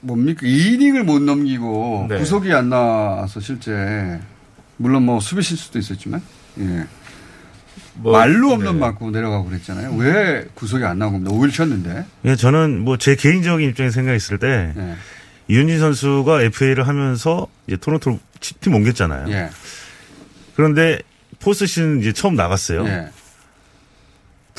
[0.00, 0.40] 뭡니까?
[0.42, 2.18] 2이닝을 못 넘기고 네.
[2.18, 4.18] 구속이 안 나와서 실제
[4.76, 6.22] 물론 뭐 수비 실수도 있었지만
[6.58, 6.86] 예.
[7.94, 9.92] 뭐, 말로 없는 맞고 내려가고 그랬잖아요.
[9.96, 11.32] 왜 구속이 안 나온 겁니다.
[11.32, 12.06] 5일 쳤는데.
[12.24, 14.94] 예, 저는 뭐 제 개인적인 입장에 생각했을 때 네.
[15.48, 18.18] 이윤진 선수가 FA를 하면서 이제 토론토로
[18.60, 19.30] 팀 옮겼잖아요.
[19.32, 19.50] 예.
[20.54, 20.98] 그런데
[21.40, 22.86] 포스트 시즌 이제 처음 나갔어요.
[22.86, 23.08] 예.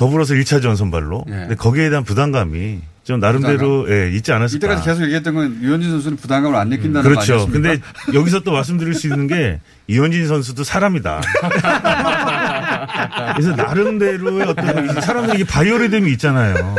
[0.01, 1.25] 더불어서 1차전 선발로.
[1.27, 1.31] 예.
[1.31, 4.65] 근데 거기에 대한 부담감이 좀 나름대로 예, 있지 않았을까.
[4.65, 7.33] 이때까지 계속 얘기했던 건 유현진 선수는 부담감을 안 느낀다는 거 그렇죠.
[7.33, 7.69] 아니었습니까?
[7.69, 7.83] 근데
[8.17, 11.21] 여기서 또 말씀드릴 수 있는 게 이현진 선수도 사람이다.
[13.35, 16.75] 그래서 나름대로의 어떤 사람들이 바이오리듬이 있잖아요.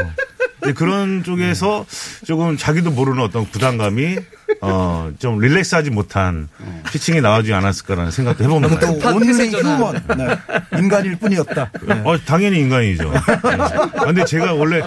[0.63, 1.85] 근데 그런 쪽에서
[2.25, 4.17] 조금 자기도 모르는 어떤 부담감이
[4.61, 6.49] 어, 좀 릴렉스하지 못한
[6.93, 8.79] 피칭이 나와주지 않았을까라는 생각도 해봅니다.
[8.79, 10.79] 또 온리 휴먼 네.
[10.79, 11.71] 인간일 뿐이었다.
[12.05, 13.11] 어, 당연히 인간이죠.
[13.11, 13.19] 네.
[13.19, 14.83] 아, 근데 제가 원래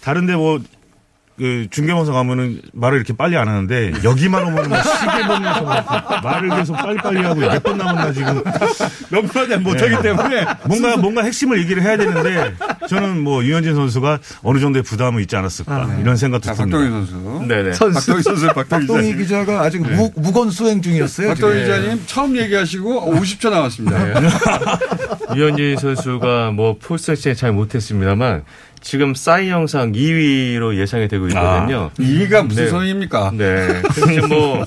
[0.00, 0.58] 다른데 뭐,
[1.40, 6.50] 그 중계방송 가면은 말을 이렇게 빨리 안 하는데 여기만 오면 뭐 시계 보면서 막 말을
[6.50, 8.42] 계속 빨리빨리 하고 몇 번 남았나 지금
[9.08, 12.54] 몇 마디 못하기 때문에 뭔가 뭔가 핵심을 얘기를 해야 되는데
[12.90, 16.76] 저는 뭐 유현진 선수가 어느 정도의 부담은 있지 않았을까 이런 생각도 자, 듭니다.
[16.78, 17.46] 박동희 선수.
[17.48, 17.70] 네네.
[17.94, 19.18] 박동희 선수, 박동희 박동희 기자님.
[19.18, 21.28] 기자가 아직 무, 무건 수행 중이었어요.
[21.28, 21.76] 박동희 지금.
[21.80, 23.98] 기자님 처음 얘기하시고 50초 남았습니다.
[25.36, 28.42] 유현진 선수가 뭐 포스트에 잘 못했습니다만
[28.80, 31.90] 지금 싸이 영상 2위로 예상이 되고 있거든요.
[31.92, 32.70] 아, 2위가 무슨 네.
[32.70, 33.32] 소용입니까?
[33.36, 33.82] 네.
[33.94, 34.66] 그래서 뭐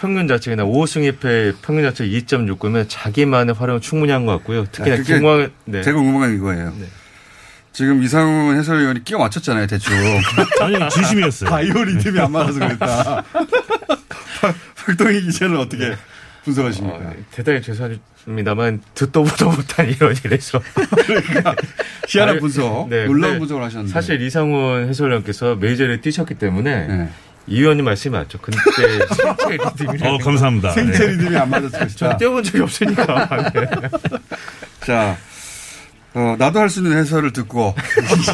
[0.00, 4.64] 평균 자체가 5승 2패 평균 자체 2.69면 자기만의 활용을 충분히 한 것 같고요.
[4.72, 5.82] 특히나 아, 김광 네.
[5.82, 6.72] 제가 궁금한 게 이거예요.
[7.72, 9.94] 지금 이상훈 해설위원이 끼워 맞췄잖아요, 대충.
[10.62, 11.50] 아니, 진심이었어요.
[11.50, 13.24] 바이오 리듬이 안 맞아서 그랬다.
[14.86, 15.96] 박동희 기자는 어떻게
[16.44, 16.96] 분석하십니까?
[16.98, 20.60] 어, 대단히 죄송 합니다만 듣도 보도 못한 이런 일에서
[21.06, 21.54] 그러니까
[22.08, 23.92] 희한한 분석, 네, 놀라운 근데 분석을 하셨는데.
[23.92, 27.08] 사실 이상훈 해설위원께서 메이저를 뛰셨기 때문에
[27.46, 28.38] 이 의원님 말씀이 맞죠.
[28.38, 28.58] 근데
[29.14, 30.70] 생체 리듬이 어, 감사합니다.
[30.70, 31.12] 생체 네.
[31.12, 32.16] 리듬이 안 맞았을 것이다.
[32.16, 33.50] 뛰어본 적이 없으니까.
[33.52, 33.66] 네.
[34.86, 35.16] 자,
[36.14, 37.74] 어, 나도 할 수 있는 해설을 듣고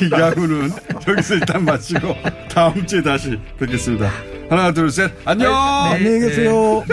[0.02, 0.70] 이 야구는
[1.08, 2.16] 여기서 일단 마치고
[2.52, 4.08] 다음 주에 다시 뵙겠습니다.
[4.48, 5.10] 하나, 둘, 셋.
[5.24, 5.52] 안녕.
[5.56, 6.84] 안녕히 계세요.